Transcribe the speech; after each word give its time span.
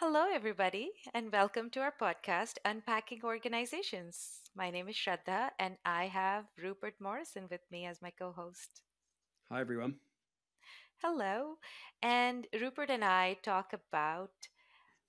Hello, 0.00 0.24
everybody, 0.32 0.92
and 1.12 1.30
welcome 1.30 1.68
to 1.68 1.80
our 1.80 1.92
podcast, 1.92 2.54
Unpacking 2.64 3.20
Organizations. 3.22 4.40
My 4.56 4.70
name 4.70 4.88
is 4.88 4.96
Shraddha, 4.96 5.50
and 5.58 5.76
I 5.84 6.06
have 6.06 6.46
Rupert 6.56 6.94
Morrison 6.98 7.48
with 7.50 7.60
me 7.70 7.84
as 7.84 8.00
my 8.00 8.08
co 8.08 8.32
host. 8.32 8.80
Hi, 9.52 9.60
everyone. 9.60 9.96
Hello, 11.02 11.58
and 12.00 12.46
Rupert 12.58 12.88
and 12.88 13.04
I 13.04 13.36
talk 13.42 13.74
about 13.74 14.30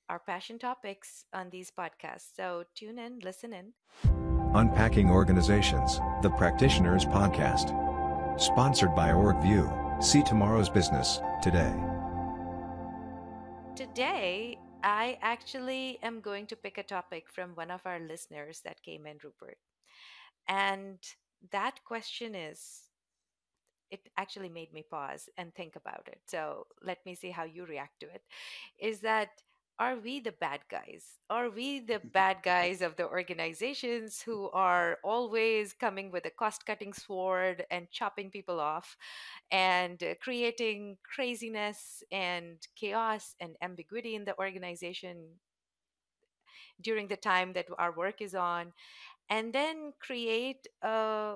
our 0.10 0.20
passion 0.20 0.60
topics 0.60 1.24
on 1.32 1.50
these 1.50 1.72
podcasts. 1.72 2.36
So 2.36 2.66
tune 2.76 3.00
in, 3.00 3.20
listen 3.24 3.54
in. 3.54 3.72
Unpacking 4.56 5.10
Organizations, 5.10 6.02
the 6.22 6.32
Practitioners 6.32 7.06
Podcast. 7.06 7.72
Sponsored 8.38 8.94
by 8.94 9.12
OrgView. 9.12 10.04
See 10.04 10.22
tomorrow's 10.22 10.68
business 10.70 11.22
today. 11.42 11.74
Today, 13.74 14.58
I 14.84 15.18
actually 15.22 16.00
am 16.04 16.22
going 16.22 16.48
to 16.48 16.56
pick 16.56 16.78
a 16.78 16.84
topic 16.84 17.30
from 17.30 17.56
one 17.56 17.72
of 17.72 17.82
our 17.86 18.00
listeners 18.00 18.62
that 18.62 18.84
came 18.84 19.06
in, 19.06 19.18
Rupert. 19.24 19.58
And 20.48 21.00
that 21.52 21.84
question 21.86 22.36
is 22.36 22.90
it 23.90 24.08
actually 24.18 24.50
made 24.50 24.74
me 24.74 24.84
pause 24.90 25.28
and 25.38 25.54
think 25.54 25.76
about 25.76 26.08
it. 26.08 26.22
So 26.26 26.68
let 26.82 27.06
me 27.06 27.14
see 27.16 27.30
how 27.32 27.44
you 27.44 27.66
react 27.66 28.00
to 28.00 28.06
it. 28.08 28.24
Is 28.80 29.00
that 29.02 29.30
are 29.80 29.98
we 29.98 30.20
the 30.20 30.32
bad 30.32 30.62
guys? 30.70 31.06
Are 31.30 31.50
we 31.50 31.80
the 31.80 32.00
bad 32.14 32.38
guys 32.44 32.82
of 32.82 32.96
the 32.96 33.08
organizations 33.08 34.22
who 34.22 34.50
are 34.52 34.98
always 35.04 35.74
coming 35.74 36.12
with 36.12 36.26
a 36.26 36.30
cost 36.30 36.66
cutting 36.66 36.94
sword 36.94 37.66
and 37.72 37.90
chopping 37.92 38.30
people 38.30 38.60
off 38.60 38.96
and 39.52 40.02
uh, 40.04 40.16
creating 40.22 40.98
craziness 41.04 42.04
and 42.12 42.58
chaos 42.76 43.36
and 43.40 43.56
ambiguity 43.62 44.16
in 44.16 44.26
the 44.26 44.38
organization 44.38 45.18
during 46.82 47.08
the 47.08 47.18
time 47.18 47.54
that 47.54 47.68
our 47.78 47.92
work 47.92 48.22
is 48.22 48.36
on? 48.36 48.74
And 49.30 49.54
then 49.54 49.94
create 50.00 50.68
a 50.82 51.36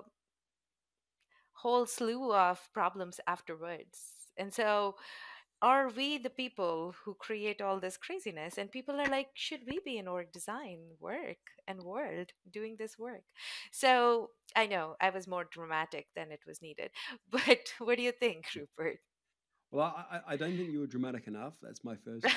whole 1.53 1.85
slew 1.85 2.33
of 2.33 2.59
problems 2.73 3.19
afterwards. 3.27 3.99
And 4.37 4.53
so, 4.53 4.95
are 5.65 5.89
we 5.89 6.19
the 6.19 6.29
people 6.29 6.93
who 7.03 7.15
create 7.15 7.59
all 7.59 7.79
this 7.79 7.97
craziness? 7.97 8.59
And 8.59 8.71
people 8.71 9.01
are 9.01 9.09
like, 9.09 9.29
should 9.33 9.61
we 9.67 9.79
be 9.83 9.97
in 9.97 10.07
org 10.07 10.31
design 10.31 10.77
work 10.99 11.41
and 11.67 11.81
world 11.81 12.27
doing 12.53 12.75
this 12.77 12.99
work? 12.99 13.23
So, 13.71 14.29
I 14.55 14.67
know 14.67 14.95
I 15.01 15.09
was 15.09 15.27
more 15.27 15.47
dramatic 15.51 16.05
than 16.15 16.31
it 16.31 16.41
was 16.45 16.61
needed. 16.61 16.91
But 17.31 17.73
what 17.79 17.97
do 17.97 18.03
you 18.03 18.11
think, 18.11 18.45
Rupert? 18.55 18.99
Well, 19.71 19.95
I, 20.11 20.33
I 20.33 20.35
don't 20.37 20.55
think 20.55 20.69
you 20.69 20.81
were 20.81 20.87
dramatic 20.87 21.25
enough. 21.25 21.55
That's 21.63 21.83
my 21.83 21.95
first. 21.95 22.27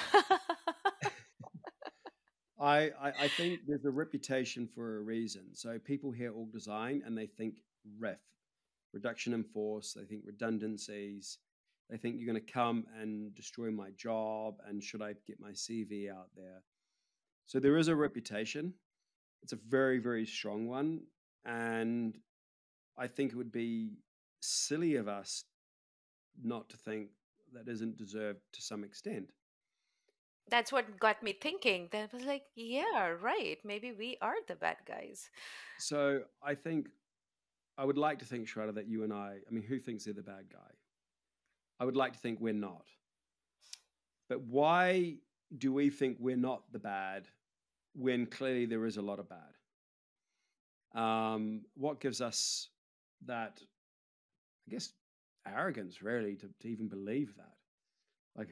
I, 2.58 2.90
I, 3.00 3.12
I 3.24 3.28
think 3.28 3.60
there's 3.66 3.84
a 3.84 3.90
reputation 3.90 4.66
for 4.74 4.96
a 4.96 5.00
reason. 5.02 5.54
So 5.54 5.78
people 5.78 6.10
hear 6.12 6.32
org 6.32 6.50
design 6.50 7.02
and 7.04 7.16
they 7.16 7.26
think 7.26 7.56
RIF 7.98 8.18
reduction 8.94 9.34
in 9.34 9.44
force. 9.44 9.92
They 9.92 10.06
think 10.06 10.22
redundancies. 10.24 11.38
They 11.90 11.96
think 11.96 12.16
you're 12.18 12.30
going 12.32 12.44
to 12.44 12.52
come 12.52 12.84
and 13.00 13.34
destroy 13.34 13.70
my 13.70 13.90
job. 13.96 14.56
And 14.66 14.82
should 14.82 15.02
I 15.02 15.14
get 15.26 15.40
my 15.40 15.50
CV 15.50 16.10
out 16.10 16.28
there? 16.36 16.62
So 17.46 17.58
there 17.58 17.78
is 17.78 17.88
a 17.88 17.96
reputation. 17.96 18.74
It's 19.42 19.52
a 19.52 19.58
very, 19.68 19.98
very 19.98 20.26
strong 20.26 20.66
one. 20.66 21.00
And 21.44 22.18
I 22.98 23.06
think 23.06 23.32
it 23.32 23.36
would 23.36 23.52
be 23.52 23.98
silly 24.40 24.96
of 24.96 25.08
us 25.08 25.44
not 26.42 26.68
to 26.70 26.76
think 26.76 27.08
that 27.54 27.68
isn't 27.68 27.96
deserved 27.96 28.40
to 28.52 28.62
some 28.62 28.84
extent. 28.84 29.30
That's 30.50 30.72
what 30.72 30.98
got 30.98 31.22
me 31.22 31.34
thinking. 31.40 31.88
That 31.92 32.12
was 32.12 32.24
like, 32.24 32.42
yeah, 32.54 33.14
right. 33.20 33.58
Maybe 33.64 33.92
we 33.92 34.18
are 34.20 34.34
the 34.46 34.56
bad 34.56 34.76
guys. 34.86 35.30
So 35.78 36.22
I 36.42 36.54
think 36.54 36.88
I 37.76 37.84
would 37.84 37.98
like 37.98 38.18
to 38.20 38.24
think, 38.24 38.48
Shraddha, 38.48 38.74
that 38.74 38.88
you 38.88 39.04
and 39.04 39.12
I, 39.12 39.36
I 39.46 39.50
mean, 39.50 39.62
who 39.62 39.78
thinks 39.78 40.04
they're 40.04 40.14
the 40.14 40.22
bad 40.22 40.46
guy? 40.52 40.77
I 41.80 41.84
would 41.84 41.96
like 41.96 42.12
to 42.12 42.18
think 42.18 42.40
we're 42.40 42.52
not. 42.52 42.86
But 44.28 44.42
why 44.42 45.16
do 45.56 45.72
we 45.72 45.90
think 45.90 46.16
we're 46.20 46.36
not 46.36 46.62
the 46.72 46.78
bad 46.78 47.28
when 47.94 48.26
clearly 48.26 48.66
there 48.66 48.84
is 48.84 48.96
a 48.96 49.02
lot 49.02 49.18
of 49.18 49.26
bad? 49.28 51.00
Um, 51.00 51.62
what 51.74 52.00
gives 52.00 52.20
us 52.20 52.68
that, 53.26 53.60
I 54.66 54.70
guess, 54.70 54.92
arrogance, 55.46 56.02
really, 56.02 56.36
to, 56.36 56.48
to 56.60 56.68
even 56.68 56.88
believe 56.88 57.34
that? 57.36 57.54
Like, 58.36 58.48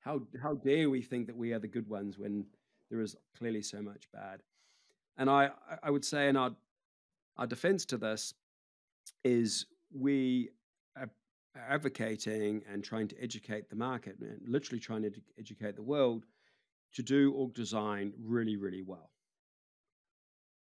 how, 0.00 0.22
how 0.40 0.54
dare 0.54 0.88
we 0.88 1.02
think 1.02 1.26
that 1.26 1.36
we 1.36 1.52
are 1.52 1.58
the 1.58 1.68
good 1.68 1.88
ones 1.88 2.18
when 2.18 2.46
there 2.90 3.00
is 3.00 3.16
clearly 3.36 3.62
so 3.62 3.82
much 3.82 4.10
bad? 4.12 4.42
And 5.16 5.28
I, 5.28 5.50
I 5.82 5.90
would 5.90 6.04
say 6.04 6.28
in 6.28 6.36
our, 6.36 6.52
our 7.36 7.46
defense 7.46 7.84
to 7.86 7.98
this, 7.98 8.34
is 9.24 9.66
we 9.92 10.50
advocating 11.56 12.62
and 12.70 12.84
trying 12.84 13.08
to 13.08 13.22
educate 13.22 13.68
the 13.68 13.76
market 13.76 14.16
and 14.20 14.40
literally 14.46 14.80
trying 14.80 15.02
to 15.02 15.10
educate 15.38 15.76
the 15.76 15.82
world 15.82 16.26
to 16.94 17.02
do 17.02 17.32
org 17.32 17.54
design 17.54 18.12
really, 18.20 18.56
really 18.56 18.82
well. 18.82 19.10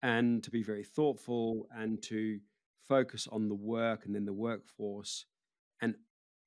And 0.03 0.43
to 0.43 0.51
be 0.51 0.63
very 0.63 0.83
thoughtful 0.83 1.67
and 1.75 2.01
to 2.03 2.39
focus 2.87 3.27
on 3.31 3.49
the 3.49 3.55
work 3.55 4.05
and 4.05 4.13
then 4.13 4.25
the 4.25 4.33
workforce 4.33 5.25
and 5.81 5.95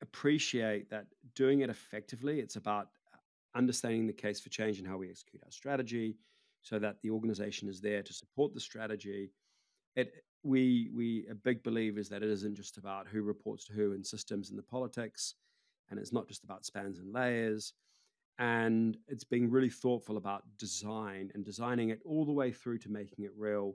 appreciate 0.02 0.90
that 0.90 1.06
doing 1.34 1.60
it 1.60 1.70
effectively, 1.70 2.40
it's 2.40 2.56
about 2.56 2.88
uh, 3.12 3.58
understanding 3.58 4.06
the 4.06 4.12
case 4.12 4.40
for 4.40 4.48
change 4.48 4.78
and 4.78 4.86
how 4.86 4.96
we 4.96 5.10
execute 5.10 5.42
our 5.44 5.50
strategy 5.50 6.16
so 6.62 6.78
that 6.78 7.00
the 7.02 7.10
organization 7.10 7.68
is 7.68 7.80
there 7.80 8.02
to 8.02 8.12
support 8.12 8.54
the 8.54 8.60
strategy. 8.60 9.32
It 9.96 10.12
we 10.42 10.90
we 10.94 11.26
are 11.28 11.34
big 11.34 11.62
believers 11.62 12.08
that 12.08 12.22
it 12.22 12.30
isn't 12.30 12.54
just 12.54 12.78
about 12.78 13.06
who 13.08 13.22
reports 13.22 13.64
to 13.66 13.72
who 13.72 13.92
in 13.92 14.04
systems 14.04 14.50
and 14.50 14.58
the 14.58 14.62
politics, 14.62 15.34
and 15.90 15.98
it's 15.98 16.12
not 16.12 16.28
just 16.28 16.44
about 16.44 16.64
spans 16.64 16.98
and 16.98 17.12
layers. 17.12 17.74
And 18.40 18.96
it's 19.08 19.24
being 19.24 19.50
really 19.50 19.70
thoughtful 19.70 20.16
about 20.16 20.44
design 20.58 21.32
and 21.34 21.44
designing 21.44 21.88
it 21.88 21.98
all 22.04 22.24
the 22.24 22.32
way 22.32 22.52
through 22.52 22.78
to 22.78 22.88
making 22.88 23.24
it 23.24 23.32
real. 23.36 23.74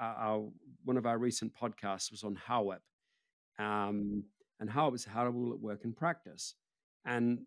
Uh, 0.00 0.14
our, 0.18 0.48
one 0.84 0.96
of 0.96 1.04
our 1.04 1.18
recent 1.18 1.52
podcasts 1.52 2.12
was 2.12 2.22
on 2.22 2.38
HowIP, 2.48 2.78
um, 3.58 4.22
and 4.60 4.70
how 4.70 4.92
is 4.92 5.04
how 5.04 5.28
will 5.30 5.52
it 5.52 5.60
work 5.60 5.84
in 5.84 5.92
practice? 5.92 6.54
And 7.04 7.40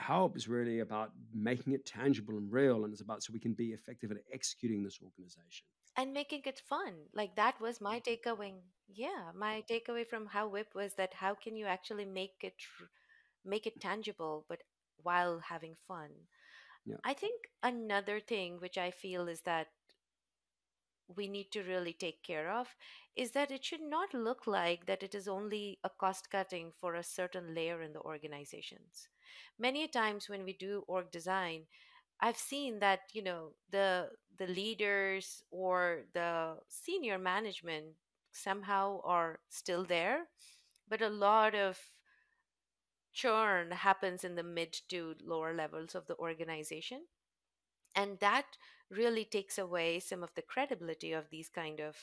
HowIP 0.00 0.36
is 0.36 0.48
really 0.48 0.80
about 0.80 1.12
making 1.34 1.72
it 1.72 1.86
tangible 1.86 2.36
and 2.36 2.52
real, 2.52 2.84
and 2.84 2.92
it's 2.92 3.02
about 3.02 3.22
so 3.22 3.32
we 3.32 3.40
can 3.40 3.54
be 3.54 3.68
effective 3.68 4.10
at 4.10 4.18
executing 4.32 4.82
this 4.82 4.98
organization 5.02 5.64
and 5.96 6.12
making 6.12 6.42
it 6.46 6.60
fun 6.68 6.94
like 7.14 7.34
that 7.36 7.60
was 7.60 7.80
my 7.80 8.00
mm-hmm. 8.00 8.30
takeaway 8.30 8.52
yeah 8.88 9.30
my 9.34 9.62
mm-hmm. 9.62 9.72
takeaway 9.72 10.06
from 10.06 10.28
HowIP 10.28 10.74
was 10.74 10.94
that 10.94 11.14
how 11.14 11.34
can 11.34 11.56
you 11.56 11.66
actually 11.66 12.04
make 12.04 12.36
it 12.42 12.54
make 13.44 13.66
it 13.66 13.80
tangible 13.80 14.44
but 14.48 14.60
while 15.02 15.40
having 15.40 15.76
fun. 15.88 16.10
Yeah. 16.84 16.96
I 17.04 17.14
think 17.14 17.42
another 17.62 18.18
thing 18.18 18.58
which 18.58 18.76
i 18.76 18.90
feel 18.90 19.28
is 19.28 19.42
that 19.42 19.68
we 21.14 21.28
need 21.28 21.50
to 21.52 21.62
really 21.62 21.92
take 21.92 22.22
care 22.22 22.50
of 22.50 22.68
is 23.14 23.32
that 23.32 23.50
it 23.50 23.64
should 23.64 23.82
not 23.82 24.14
look 24.14 24.46
like 24.46 24.86
that 24.86 25.02
it 25.02 25.14
is 25.14 25.28
only 25.28 25.78
a 25.84 25.90
cost 25.90 26.30
cutting 26.30 26.72
for 26.80 26.94
a 26.94 27.04
certain 27.04 27.54
layer 27.54 27.82
in 27.82 27.92
the 27.92 28.00
organizations. 28.00 29.08
Many 29.58 29.86
times 29.86 30.28
when 30.28 30.44
we 30.44 30.54
do 30.54 30.84
org 30.88 31.10
design 31.10 31.66
I've 32.22 32.38
seen 32.38 32.78
that 32.78 33.00
you 33.12 33.22
know 33.22 33.52
the 33.70 34.10
the 34.38 34.46
leaders 34.46 35.42
or 35.50 36.04
the 36.14 36.56
senior 36.68 37.18
management 37.18 37.96
somehow 38.32 39.00
are 39.04 39.40
still 39.50 39.84
there, 39.84 40.28
but 40.88 41.02
a 41.02 41.08
lot 41.10 41.54
of 41.54 41.78
churn 43.12 43.70
happens 43.70 44.24
in 44.24 44.34
the 44.34 44.42
mid 44.42 44.76
to 44.88 45.14
lower 45.22 45.52
levels 45.54 45.94
of 45.94 46.06
the 46.06 46.16
organization, 46.16 47.02
and 47.96 48.18
that 48.20 48.46
really 48.90 49.24
takes 49.24 49.58
away 49.58 50.00
some 50.00 50.22
of 50.22 50.34
the 50.34 50.42
credibility 50.42 51.12
of 51.12 51.30
these 51.30 51.48
kind 51.50 51.80
of 51.80 51.96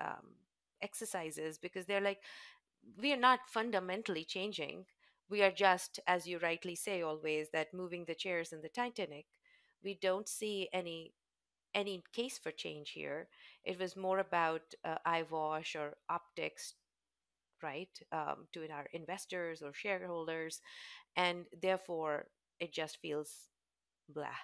um, 0.00 0.36
exercises 0.82 1.58
because 1.58 1.86
they're 1.86 2.00
like 2.00 2.20
we 2.98 3.12
are 3.12 3.16
not 3.18 3.40
fundamentally 3.48 4.24
changing. 4.24 4.86
We 5.30 5.42
are 5.42 5.52
just 5.52 6.00
as 6.06 6.26
you 6.26 6.38
rightly 6.38 6.76
say 6.76 7.02
always 7.02 7.50
that 7.52 7.74
moving 7.74 8.04
the 8.06 8.14
chairs 8.14 8.52
in 8.52 8.62
the 8.62 8.68
titanic 8.70 9.26
we 9.84 9.94
don't 10.00 10.28
see 10.28 10.68
any 10.72 11.12
any 11.74 12.02
case 12.12 12.38
for 12.38 12.50
change 12.50 12.90
here. 12.90 13.28
It 13.64 13.78
was 13.78 13.96
more 13.96 14.18
about 14.18 14.62
uh, 14.84 14.96
eyewash 15.04 15.76
or 15.76 15.96
optics, 16.08 16.74
right, 17.62 17.90
um, 18.12 18.48
to 18.52 18.68
our 18.70 18.86
investors 18.92 19.62
or 19.62 19.72
shareholders, 19.74 20.60
and 21.16 21.46
therefore 21.62 22.28
it 22.60 22.72
just 22.72 22.98
feels 22.98 23.48
blah. 24.08 24.38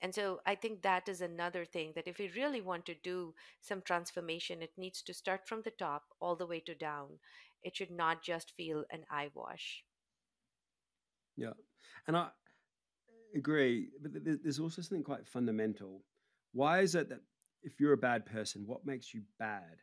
And 0.00 0.14
so 0.14 0.40
I 0.46 0.54
think 0.54 0.82
that 0.82 1.08
is 1.08 1.20
another 1.20 1.64
thing 1.64 1.92
that 1.94 2.06
if 2.08 2.18
we 2.18 2.28
really 2.36 2.60
want 2.60 2.86
to 2.86 2.94
do 2.94 3.34
some 3.60 3.82
transformation, 3.82 4.62
it 4.62 4.72
needs 4.76 5.02
to 5.02 5.14
start 5.14 5.48
from 5.48 5.62
the 5.62 5.70
top 5.70 6.04
all 6.20 6.36
the 6.36 6.46
way 6.46 6.60
to 6.60 6.74
down. 6.74 7.18
It 7.62 7.76
should 7.76 7.90
not 7.90 8.22
just 8.22 8.52
feel 8.52 8.84
an 8.90 9.04
eyewash. 9.10 9.84
Yeah, 11.36 11.52
and 12.06 12.16
I 12.16 12.28
agree, 13.34 13.88
but 14.02 14.12
th- 14.12 14.24
th- 14.24 14.38
there's 14.42 14.58
also 14.60 14.82
something 14.82 15.04
quite 15.04 15.26
fundamental. 15.26 16.02
Why 16.52 16.80
is 16.80 16.94
it 16.94 17.08
that 17.08 17.20
if 17.62 17.80
you're 17.80 17.92
a 17.92 17.98
bad 17.98 18.26
person, 18.26 18.64
what 18.66 18.86
makes 18.86 19.12
you 19.12 19.22
bad? 19.38 19.82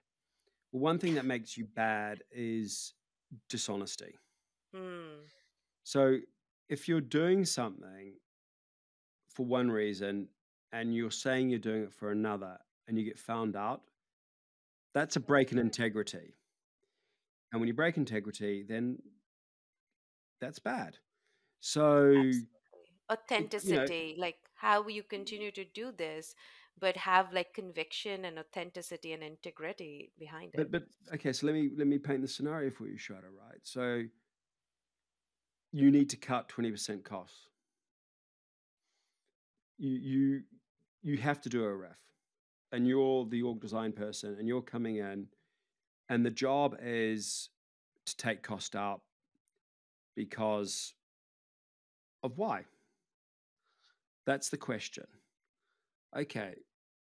Well, 0.71 0.81
one 0.81 0.99
thing 0.99 1.15
that 1.15 1.25
makes 1.25 1.57
you 1.57 1.65
bad 1.65 2.23
is 2.31 2.93
dishonesty. 3.49 4.15
Hmm. 4.73 5.21
So 5.83 6.17
if 6.69 6.87
you're 6.87 7.01
doing 7.01 7.45
something 7.45 8.13
for 9.29 9.45
one 9.45 9.69
reason 9.69 10.29
and 10.71 10.95
you're 10.95 11.11
saying 11.11 11.49
you're 11.49 11.59
doing 11.59 11.83
it 11.83 11.93
for 11.93 12.11
another 12.11 12.57
and 12.87 12.97
you 12.97 13.03
get 13.03 13.19
found 13.19 13.55
out, 13.55 13.81
that's 14.93 15.15
a 15.15 15.19
break 15.19 15.51
in 15.51 15.57
integrity. 15.57 16.35
And 17.51 17.59
when 17.59 17.67
you 17.67 17.73
break 17.73 17.97
integrity, 17.97 18.63
then 18.67 18.97
that's 20.41 20.59
bad. 20.59 20.97
So, 21.59 22.07
Absolutely. 22.07 22.41
It- 23.37 23.53
you 23.61 23.73
know, 23.73 23.89
Authenticity, 23.89 24.15
like 24.17 24.37
how 24.55 24.87
you 24.87 25.03
mm. 25.03 25.09
continue 25.09 25.51
to 25.51 25.65
do 25.65 25.91
this, 25.91 26.35
but 26.79 26.97
have 26.97 27.33
like 27.33 27.53
conviction 27.53 28.25
and 28.25 28.39
authenticity 28.39 29.13
and 29.13 29.23
integrity 29.23 30.11
behind 30.19 30.55
it. 30.55 30.69
but 30.71 30.71
but 30.71 30.83
okay, 31.13 31.33
so 31.33 31.47
let 31.47 31.53
me 31.53 31.71
let 31.77 31.87
me 31.87 31.97
paint 31.97 32.21
the 32.21 32.27
scenario 32.27 32.71
for 32.71 32.87
you, 32.87 32.97
Shraddha, 32.97 33.31
right? 33.37 33.59
So 33.63 34.03
you 35.71 35.91
need 35.91 36.09
to 36.11 36.17
cut 36.17 36.49
20% 36.49 37.03
costs. 37.03 37.49
You 39.77 39.91
you 39.97 40.43
you 41.01 41.17
have 41.17 41.41
to 41.41 41.49
do 41.49 41.63
a 41.65 41.75
RIF. 41.75 41.97
And 42.71 42.87
you're 42.87 43.25
the 43.25 43.43
org 43.43 43.61
design 43.61 43.91
person 43.91 44.35
and 44.39 44.47
you're 44.47 44.61
coming 44.61 44.97
in 44.97 45.27
and 46.09 46.25
the 46.25 46.31
job 46.31 46.75
is 46.81 47.49
to 48.05 48.17
take 48.17 48.43
cost 48.43 48.75
out 48.75 49.01
because 50.15 50.93
of 52.23 52.37
why? 52.37 52.63
That's 54.25 54.49
the 54.49 54.57
question. 54.57 55.05
Okay, 56.17 56.55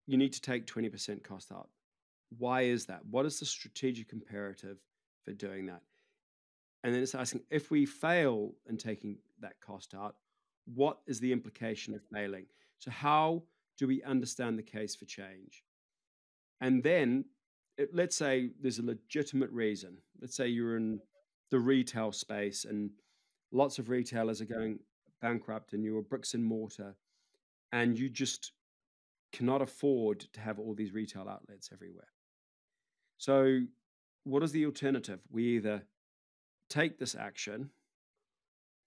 you 0.08 0.18
need 0.18 0.34
to 0.34 0.42
take 0.42 0.66
20% 0.66 1.24
cost 1.24 1.52
out. 1.52 1.70
Why 2.38 2.64
is 2.64 2.86
that? 2.86 3.02
What 3.10 3.26
is 3.26 3.40
the 3.40 3.46
strategic 3.46 4.14
imperative 4.14 4.78
for 5.24 5.34
doing 5.34 5.66
that? 5.68 5.82
And 6.84 6.94
then 6.94 7.02
it's 7.02 7.16
asking 7.16 7.42
if 7.50 7.72
we 7.72 7.86
fail 7.86 8.52
in 8.68 8.78
taking 8.78 9.18
that 9.40 9.60
cost 9.62 9.94
out, 9.94 10.16
what 10.74 11.00
is 11.08 11.20
the 11.20 11.32
implication 11.32 11.94
of 11.94 12.02
failing? 12.14 12.46
So, 12.80 12.92
how 12.92 13.44
do 13.78 13.88
we 13.88 14.04
understand 14.04 14.58
the 14.58 14.64
case 14.64 14.96
for 14.96 15.06
change? 15.06 15.64
And 16.62 16.84
then, 16.84 17.26
it, 17.78 17.90
let's 17.94 18.16
say 18.16 18.52
there's 18.62 18.80
a 18.80 18.84
legitimate 18.84 19.52
reason. 19.52 19.98
Let's 20.22 20.36
say 20.36 20.48
you're 20.48 20.78
in 20.78 21.00
the 21.52 21.60
retail 21.60 22.12
space 22.12 22.66
and 22.66 22.92
lots 23.52 23.80
of 23.80 23.90
retailers 23.90 24.42
are 24.42 24.46
going 24.46 24.80
bankrupt 25.24 25.74
and 25.74 25.84
you're 25.84 26.04
bricks 26.04 26.36
and 26.36 26.44
mortar 26.44 26.96
and 27.72 27.98
you 27.98 28.10
just 28.10 28.52
cannot 29.32 29.62
afford 29.62 30.20
to 30.34 30.40
have 30.40 30.60
all 30.60 30.76
these 30.76 30.94
retail 30.94 31.28
outlets 31.28 31.70
everywhere. 31.74 32.10
So, 33.18 33.62
what 34.26 34.44
is 34.44 34.52
the 34.52 34.66
alternative? 34.66 35.20
We 35.32 35.44
either 35.56 35.82
take 36.70 37.00
this 37.00 37.16
action 37.16 37.72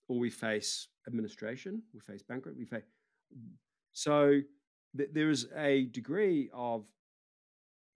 or 0.09 0.19
we 0.19 0.31
face 0.31 0.89
administration, 1.09 1.83
we 1.93 2.01
face 2.01 2.23
bankrupt, 2.23 2.57
we 2.57 2.65
face. 2.65 2.85
So, 3.93 4.41
th- 4.97 5.11
there 5.13 5.31
is 5.31 5.49
a 5.57 5.87
degree 5.87 6.49
of 6.53 6.85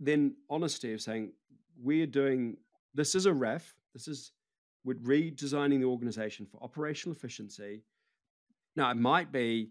then 0.00 0.34
honesty 0.48 0.92
of 0.94 1.02
saying, 1.02 1.32
we 1.80 2.02
are 2.02 2.06
doing 2.06 2.56
this 2.94 3.14
is 3.14 3.26
a 3.26 3.32
RIF, 3.32 3.74
this 3.94 4.08
is 4.08 4.32
we're 4.84 4.94
redesigning 4.96 5.80
the 5.80 5.86
organization 5.86 6.46
for 6.46 6.62
operational 6.62 7.14
efficiency. 7.14 7.82
Now, 8.76 8.90
it 8.90 8.96
might 8.96 9.32
be 9.32 9.70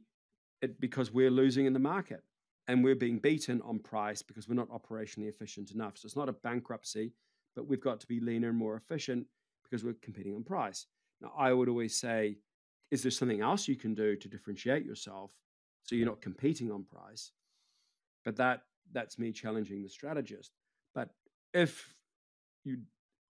it 0.61 0.79
because 0.79 1.11
we're 1.11 1.31
losing 1.31 1.65
in 1.65 1.73
the 1.73 1.79
market 1.79 2.21
and 2.67 2.83
we're 2.83 2.95
being 2.95 3.17
beaten 3.17 3.61
on 3.61 3.79
price 3.79 4.21
because 4.21 4.47
we're 4.47 4.55
not 4.55 4.69
operationally 4.69 5.29
efficient 5.29 5.71
enough. 5.71 5.97
So 5.97 6.05
it's 6.05 6.15
not 6.15 6.29
a 6.29 6.33
bankruptcy, 6.33 7.13
but 7.55 7.67
we've 7.67 7.81
got 7.81 7.99
to 8.01 8.07
be 8.07 8.19
leaner 8.19 8.49
and 8.49 8.57
more 8.57 8.75
efficient 8.75 9.25
because 9.63 9.83
we're 9.83 9.95
competing 10.01 10.35
on 10.35 10.43
price. 10.43 10.85
Now, 11.21 11.31
I 11.37 11.53
would 11.53 11.69
always 11.69 11.99
say, 11.99 12.37
is 12.91 13.01
there 13.01 13.11
something 13.11 13.41
else 13.41 13.67
you 13.67 13.75
can 13.75 13.93
do 13.93 14.15
to 14.15 14.27
differentiate 14.27 14.85
yourself 14.85 15.31
so 15.83 15.95
you're 15.95 16.05
not 16.05 16.21
competing 16.21 16.71
on 16.71 16.83
price? 16.83 17.31
But 18.25 18.35
that 18.37 18.61
that's 18.91 19.19
me 19.19 19.31
challenging 19.31 19.83
the 19.83 19.89
strategist. 19.89 20.51
But 20.95 21.09
if 21.53 21.95
you 22.65 22.79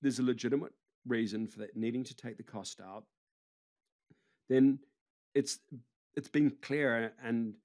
there's 0.01 0.19
a 0.19 0.24
legitimate 0.24 0.72
reason 1.06 1.48
for 1.48 1.60
that 1.60 1.75
needing 1.75 2.04
to 2.06 2.15
take 2.15 2.38
the 2.38 2.44
cost 2.44 2.80
out, 2.80 3.04
then 4.48 4.80
it's 5.33 5.59
it's 6.15 6.27
been 6.27 6.51
clear 6.61 7.13
and 7.23 7.55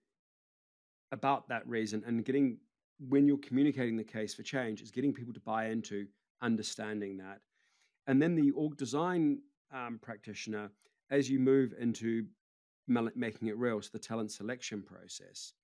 about 1.13 1.49
that 1.49 1.67
reason 1.67 2.03
and 2.07 2.25
getting 2.25 2.59
when 3.09 3.27
you're 3.27 3.39
communicating 3.39 3.97
the 3.97 4.05
case 4.05 4.35
for 4.35 4.43
change 4.43 4.81
is 4.81 4.91
getting 4.91 5.13
people 5.13 5.35
to 5.35 5.41
buy 5.41 5.67
into 5.67 6.07
understanding 6.43 7.17
that. 7.19 7.41
And 8.07 8.21
then 8.21 8.35
the 8.35 8.51
org 8.53 8.77
design 8.77 9.41
um, 9.73 9.99
practitioner 10.01 10.71
as 11.11 11.29
you 11.29 11.39
move 11.39 11.75
into 11.79 12.27
making 12.87 13.49
it 13.49 13.57
real 13.57 13.81
so 13.81 13.89
the 13.93 13.99
talent 13.99 14.31
selection 14.31 14.83
process 14.83 15.55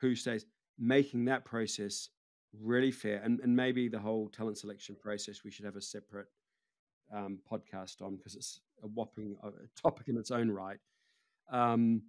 who 0.00 0.16
says 0.16 0.46
making 0.78 1.24
that 1.24 1.44
process 1.44 2.08
really 2.60 2.90
fair 2.90 3.20
and, 3.22 3.38
and 3.40 3.54
maybe 3.54 3.88
the 3.88 3.98
whole 3.98 4.28
talent 4.28 4.58
selection 4.58 4.96
process 5.00 5.44
we 5.44 5.50
should 5.50 5.64
have 5.64 5.76
a 5.76 5.82
separate 5.82 6.26
um, 7.14 7.38
podcast 7.50 8.02
on 8.02 8.16
because 8.16 8.34
it's 8.34 8.60
a 8.82 8.88
whopping 8.88 9.36
topic 9.80 10.08
in 10.08 10.16
its 10.16 10.32
own 10.32 10.50
right 10.50 10.78
um, 11.50 12.02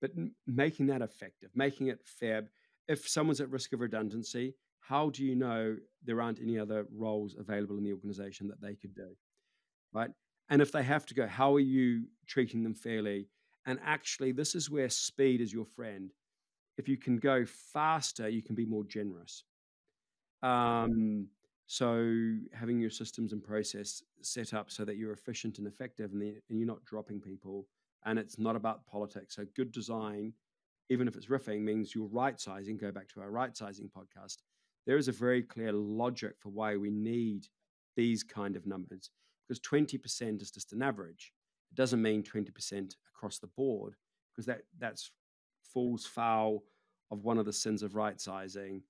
but 0.00 0.10
m- 0.16 0.34
making 0.46 0.86
that 0.86 1.02
effective, 1.02 1.50
making 1.54 1.88
it 1.88 2.00
fair. 2.04 2.48
If 2.88 3.08
someone's 3.08 3.40
at 3.40 3.50
risk 3.50 3.72
of 3.72 3.80
redundancy, 3.80 4.54
how 4.80 5.10
do 5.10 5.24
you 5.24 5.34
know 5.34 5.76
there 6.04 6.22
aren't 6.22 6.40
any 6.40 6.58
other 6.58 6.86
roles 6.90 7.36
available 7.38 7.76
in 7.76 7.84
the 7.84 7.92
organization 7.92 8.48
that 8.48 8.60
they 8.60 8.74
could 8.74 8.94
do? 8.94 9.10
Right. 9.92 10.10
And 10.50 10.62
if 10.62 10.72
they 10.72 10.82
have 10.82 11.04
to 11.06 11.14
go, 11.14 11.26
how 11.26 11.54
are 11.54 11.60
you 11.60 12.04
treating 12.26 12.62
them 12.62 12.74
fairly? 12.74 13.28
And 13.66 13.78
actually, 13.84 14.32
this 14.32 14.54
is 14.54 14.70
where 14.70 14.88
speed 14.88 15.40
is 15.42 15.52
your 15.52 15.66
friend. 15.66 16.10
If 16.78 16.88
you 16.88 16.96
can 16.96 17.18
go 17.18 17.44
faster, 17.44 18.28
you 18.28 18.42
can 18.42 18.54
be 18.54 18.64
more 18.64 18.84
generous. 18.84 19.44
Um, 20.42 21.26
so 21.66 22.36
having 22.54 22.80
your 22.80 22.90
systems 22.90 23.32
and 23.32 23.42
process 23.42 24.02
set 24.22 24.54
up 24.54 24.70
so 24.70 24.86
that 24.86 24.96
you're 24.96 25.12
efficient 25.12 25.58
and 25.58 25.66
effective 25.66 26.12
and, 26.12 26.22
the, 26.22 26.28
and 26.48 26.58
you're 26.58 26.66
not 26.66 26.84
dropping 26.86 27.20
people 27.20 27.66
and 28.04 28.18
it's 28.18 28.38
not 28.38 28.56
about 28.56 28.86
politics. 28.86 29.36
So 29.36 29.46
good 29.56 29.72
design, 29.72 30.32
even 30.88 31.08
if 31.08 31.16
it's 31.16 31.26
riffing, 31.26 31.60
means 31.60 31.94
you're 31.94 32.06
right 32.06 32.38
sizing. 32.40 32.76
Go 32.76 32.92
back 32.92 33.08
to 33.08 33.20
our 33.20 33.30
right 33.30 33.56
sizing 33.56 33.90
podcast. 33.94 34.38
There 34.86 34.96
is 34.96 35.08
a 35.08 35.12
very 35.12 35.42
clear 35.42 35.72
logic 35.72 36.34
for 36.38 36.50
why 36.50 36.76
we 36.76 36.90
need 36.90 37.46
these 37.96 38.22
kind 38.22 38.56
of 38.56 38.66
numbers 38.66 39.10
because 39.46 39.60
20% 39.60 40.40
is 40.40 40.50
just 40.50 40.72
an 40.72 40.82
average. 40.82 41.32
It 41.70 41.74
doesn't 41.74 42.00
mean 42.00 42.22
20% 42.22 42.94
across 43.14 43.38
the 43.38 43.48
board 43.48 43.96
because 44.34 44.46
that 44.46 44.62
that's 44.78 45.10
falls 45.62 46.06
foul 46.06 46.62
of 47.10 47.24
one 47.24 47.38
of 47.38 47.46
the 47.46 47.52
sins 47.52 47.82
of 47.82 47.94
right 47.94 48.20
sizing. 48.20 48.82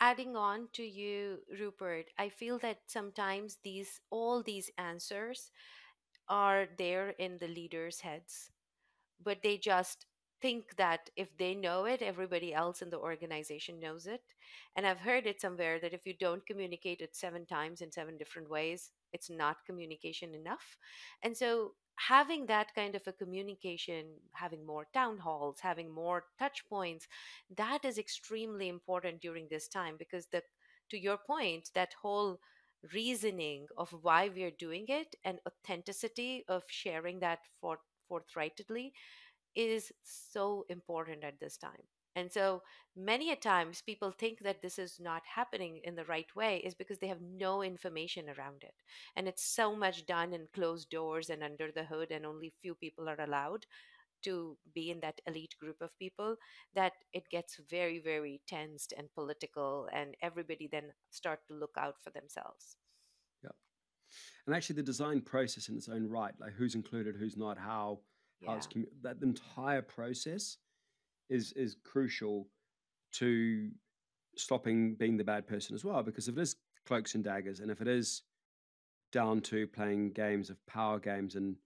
Adding 0.00 0.34
on 0.34 0.68
to 0.72 0.82
you, 0.82 1.38
Rupert, 1.58 2.06
I 2.18 2.30
feel 2.30 2.58
that 2.58 2.80
sometimes 2.86 3.58
these 3.62 4.00
all 4.10 4.42
these 4.42 4.70
answers 4.78 5.50
are 6.30 6.68
there 6.78 7.10
in 7.10 7.38
the 7.38 7.48
leaders' 7.48 8.00
heads, 8.00 8.52
but 9.22 9.42
they 9.42 9.58
just 9.58 10.06
think 10.40 10.76
that 10.76 11.10
if 11.16 11.36
they 11.36 11.54
know 11.54 11.84
it, 11.84 12.00
everybody 12.02 12.54
else 12.54 12.80
in 12.82 12.90
the 12.90 12.98
organization 12.98 13.78
knows 13.80 14.06
it. 14.06 14.22
And 14.76 14.86
I've 14.86 15.00
heard 15.00 15.26
it 15.26 15.40
somewhere 15.40 15.78
that 15.80 15.92
if 15.92 16.06
you 16.06 16.14
don't 16.18 16.46
communicate 16.46 17.00
it 17.02 17.14
seven 17.14 17.44
times 17.46 17.82
in 17.82 17.92
seven 17.92 18.16
different 18.16 18.48
ways, 18.50 18.90
it's 19.12 19.28
not 19.30 19.64
communication 19.66 20.34
enough. 20.34 20.76
And 21.22 21.36
so, 21.36 21.74
having 21.96 22.46
that 22.46 22.74
kind 22.74 22.94
of 22.94 23.06
a 23.06 23.12
communication, 23.12 24.06
having 24.32 24.64
more 24.64 24.86
town 24.94 25.18
halls, 25.18 25.58
having 25.60 25.90
more 25.92 26.24
touch 26.38 26.64
points, 26.68 27.06
that 27.56 27.84
is 27.84 27.98
extremely 27.98 28.68
important 28.68 29.20
during 29.20 29.46
this 29.50 29.68
time 29.68 29.96
because 29.98 30.26
the 30.28 30.42
to 30.90 30.98
your 30.98 31.18
point, 31.18 31.70
that 31.74 31.94
whole 32.02 32.40
reasoning 32.92 33.66
of 33.76 33.90
why 34.02 34.28
we 34.28 34.42
are 34.44 34.50
doing 34.50 34.86
it 34.88 35.14
and 35.24 35.38
authenticity 35.46 36.44
of 36.48 36.62
sharing 36.66 37.20
that 37.20 37.40
for, 37.60 37.78
forthrightly 38.08 38.92
is 39.54 39.92
so 40.02 40.64
important 40.68 41.24
at 41.24 41.38
this 41.40 41.56
time. 41.56 41.82
And 42.16 42.32
so 42.32 42.62
many 42.96 43.30
a 43.30 43.36
times 43.36 43.82
people 43.82 44.10
think 44.10 44.40
that 44.40 44.62
this 44.62 44.78
is 44.78 44.98
not 45.00 45.22
happening 45.32 45.80
in 45.84 45.94
the 45.94 46.04
right 46.04 46.26
way 46.34 46.58
is 46.58 46.74
because 46.74 46.98
they 46.98 47.06
have 47.06 47.20
no 47.20 47.62
information 47.62 48.28
around 48.28 48.62
it. 48.62 48.74
And 49.16 49.28
it's 49.28 49.44
so 49.44 49.76
much 49.76 50.06
done 50.06 50.32
in 50.32 50.48
closed 50.52 50.90
doors 50.90 51.30
and 51.30 51.42
under 51.42 51.70
the 51.70 51.84
hood, 51.84 52.10
and 52.10 52.26
only 52.26 52.52
few 52.62 52.74
people 52.74 53.08
are 53.08 53.20
allowed 53.20 53.64
to 54.24 54.56
be 54.74 54.90
in 54.90 55.00
that 55.00 55.20
elite 55.26 55.54
group 55.60 55.76
of 55.80 55.96
people 55.98 56.36
that 56.74 56.92
it 57.12 57.24
gets 57.30 57.58
very, 57.70 57.98
very 57.98 58.40
tensed 58.46 58.92
and 58.96 59.08
political, 59.14 59.88
and 59.92 60.14
everybody 60.22 60.68
then 60.70 60.92
start 61.10 61.40
to 61.48 61.54
look 61.54 61.74
out 61.78 61.94
for 62.02 62.10
themselves. 62.10 62.76
Yeah. 63.42 63.50
And 64.46 64.54
actually, 64.54 64.76
the 64.76 64.82
design 64.82 65.20
process 65.20 65.68
in 65.68 65.76
its 65.76 65.88
own 65.88 66.08
right, 66.08 66.34
like 66.40 66.52
who's 66.52 66.74
included, 66.74 67.16
who's 67.16 67.36
not, 67.36 67.58
how, 67.58 68.00
how 68.46 68.54
it's 68.54 68.68
Yeah. 68.74 68.82
commu- 68.82 69.02
that 69.02 69.22
entire 69.22 69.82
process 69.82 70.58
is 71.28 71.52
is 71.52 71.76
crucial 71.84 72.48
to 73.12 73.70
stopping 74.36 74.94
being 74.96 75.16
the 75.16 75.24
bad 75.24 75.46
person 75.46 75.74
as 75.74 75.84
well. 75.84 76.02
Because 76.02 76.28
if 76.28 76.36
it 76.36 76.40
is 76.40 76.56
cloaks 76.86 77.14
and 77.14 77.22
daggers, 77.24 77.60
and 77.60 77.70
if 77.70 77.80
it 77.80 77.88
is 77.88 78.22
down 79.12 79.40
to 79.40 79.66
playing 79.66 80.12
games 80.12 80.50
of 80.50 80.64
power 80.66 80.98
games 80.98 81.34
and 81.34 81.56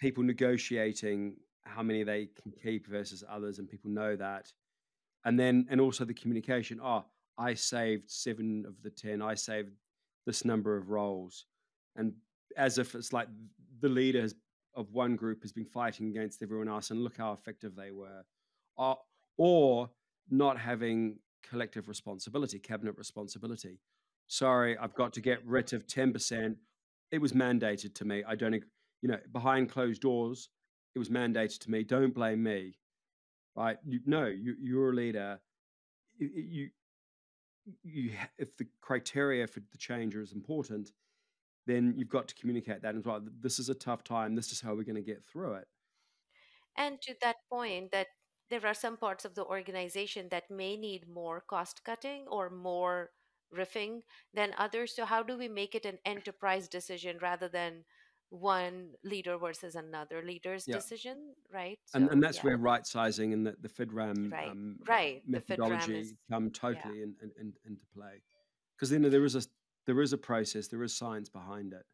people 0.00 0.22
negotiating 0.24 1.36
how 1.64 1.82
many 1.82 2.02
they 2.02 2.28
can 2.42 2.50
keep 2.50 2.86
versus 2.86 3.22
others, 3.30 3.58
and 3.58 3.68
people 3.68 3.90
know 3.90 4.16
that, 4.16 4.52
and 5.24 5.38
then 5.38 5.66
and 5.70 5.80
also 5.80 6.04
the 6.04 6.14
communication. 6.14 6.80
Oh, 6.82 7.04
I 7.38 7.54
saved 7.54 8.10
seven 8.10 8.64
of 8.66 8.82
the 8.82 8.90
ten. 8.90 9.22
I 9.22 9.34
saved 9.34 9.70
this 10.26 10.44
number 10.44 10.76
of 10.76 10.90
roles, 10.90 11.46
and 11.96 12.12
as 12.56 12.78
if 12.78 12.94
it's 12.94 13.12
like 13.12 13.28
the 13.80 13.88
leader 13.88 14.26
of 14.74 14.92
one 14.92 15.16
group 15.16 15.42
has 15.42 15.52
been 15.52 15.64
fighting 15.66 16.08
against 16.08 16.42
everyone 16.42 16.68
else, 16.68 16.90
and 16.90 17.02
look 17.02 17.16
how 17.16 17.32
effective 17.32 17.74
they 17.76 17.90
were, 17.90 18.24
or, 18.76 18.98
or 19.36 19.90
not 20.30 20.58
having 20.58 21.18
collective 21.48 21.88
responsibility, 21.88 22.58
cabinet 22.58 22.96
responsibility. 22.96 23.80
Sorry, 24.28 24.78
I've 24.78 24.94
got 24.94 25.12
to 25.14 25.20
get 25.20 25.44
rid 25.44 25.72
of 25.72 25.86
ten 25.86 26.12
percent. 26.12 26.56
It 27.10 27.20
was 27.20 27.32
mandated 27.32 27.94
to 27.96 28.04
me. 28.04 28.22
I 28.26 28.36
don't, 28.36 28.62
you 29.02 29.08
know, 29.08 29.18
behind 29.32 29.70
closed 29.70 30.02
doors, 30.02 30.48
it 30.94 30.98
was 30.98 31.08
mandated 31.08 31.58
to 31.60 31.70
me. 31.70 31.84
Don't 31.84 32.14
blame 32.14 32.42
me, 32.42 32.78
right? 33.56 33.78
You, 33.86 34.00
no, 34.06 34.26
you, 34.26 34.56
you're 34.60 34.90
a 34.90 34.94
leader. 34.94 35.40
You, 36.18 36.28
you, 36.34 36.68
you, 37.82 38.10
if 38.38 38.56
the 38.56 38.66
criteria 38.80 39.46
for 39.46 39.60
the 39.60 39.78
change 39.78 40.14
is 40.14 40.32
important, 40.32 40.92
then 41.66 41.94
you've 41.96 42.08
got 42.08 42.28
to 42.28 42.34
communicate 42.34 42.82
that 42.82 42.96
as 42.96 43.04
well. 43.04 43.20
This 43.40 43.58
is 43.58 43.68
a 43.68 43.74
tough 43.74 44.02
time. 44.02 44.34
This 44.34 44.52
is 44.52 44.60
how 44.60 44.74
we're 44.74 44.84
going 44.84 44.96
to 44.96 45.02
get 45.02 45.24
through 45.24 45.54
it. 45.54 45.68
And 46.76 47.00
to 47.02 47.14
that 47.22 47.36
point, 47.50 47.92
that 47.92 48.08
there 48.48 48.66
are 48.66 48.74
some 48.74 48.96
parts 48.96 49.24
of 49.24 49.34
the 49.34 49.44
organization 49.44 50.28
that 50.30 50.50
may 50.50 50.76
need 50.76 51.08
more 51.08 51.40
cost 51.40 51.84
cutting 51.84 52.24
or 52.28 52.50
more 52.50 53.10
riffing 53.56 54.00
than 54.34 54.54
others. 54.58 54.94
So, 54.96 55.04
how 55.04 55.22
do 55.22 55.36
we 55.36 55.48
make 55.48 55.74
it 55.74 55.84
an 55.84 55.98
enterprise 56.04 56.68
decision 56.68 57.18
rather 57.20 57.48
than 57.48 57.84
one 58.30 58.90
leader 59.04 59.36
versus 59.36 59.74
another 59.74 60.22
leader's 60.22 60.66
Yeah. 60.66 60.76
decision, 60.76 61.34
right? 61.52 61.78
and, 61.94 62.06
So, 62.06 62.12
and 62.12 62.22
that's 62.22 62.38
yeah, 62.38 62.44
where 62.44 62.56
right 62.56 62.86
sizing 62.86 63.32
and 63.32 63.44
the, 63.46 63.56
the 63.60 63.68
FIDRAM 63.68 64.30
right, 64.32 64.48
um, 64.48 64.78
right. 64.86 65.22
The 65.28 65.40
FIDRAM 65.40 65.58
methodology 65.58 65.98
is, 66.00 66.14
come 66.30 66.44
yeah, 66.44 66.50
totally 66.52 67.02
in, 67.02 67.16
in, 67.20 67.32
in, 67.38 67.52
into 67.66 67.84
play 67.92 68.22
because 68.76 68.90
then 68.90 69.02
there 69.02 69.24
is 69.24 69.34
a 69.34 69.42
there 69.86 70.00
is 70.00 70.12
a 70.12 70.18
process 70.18 70.68
there 70.68 70.82
is 70.84 70.94
science 70.94 71.28
behind 71.28 71.72
it 71.72 71.84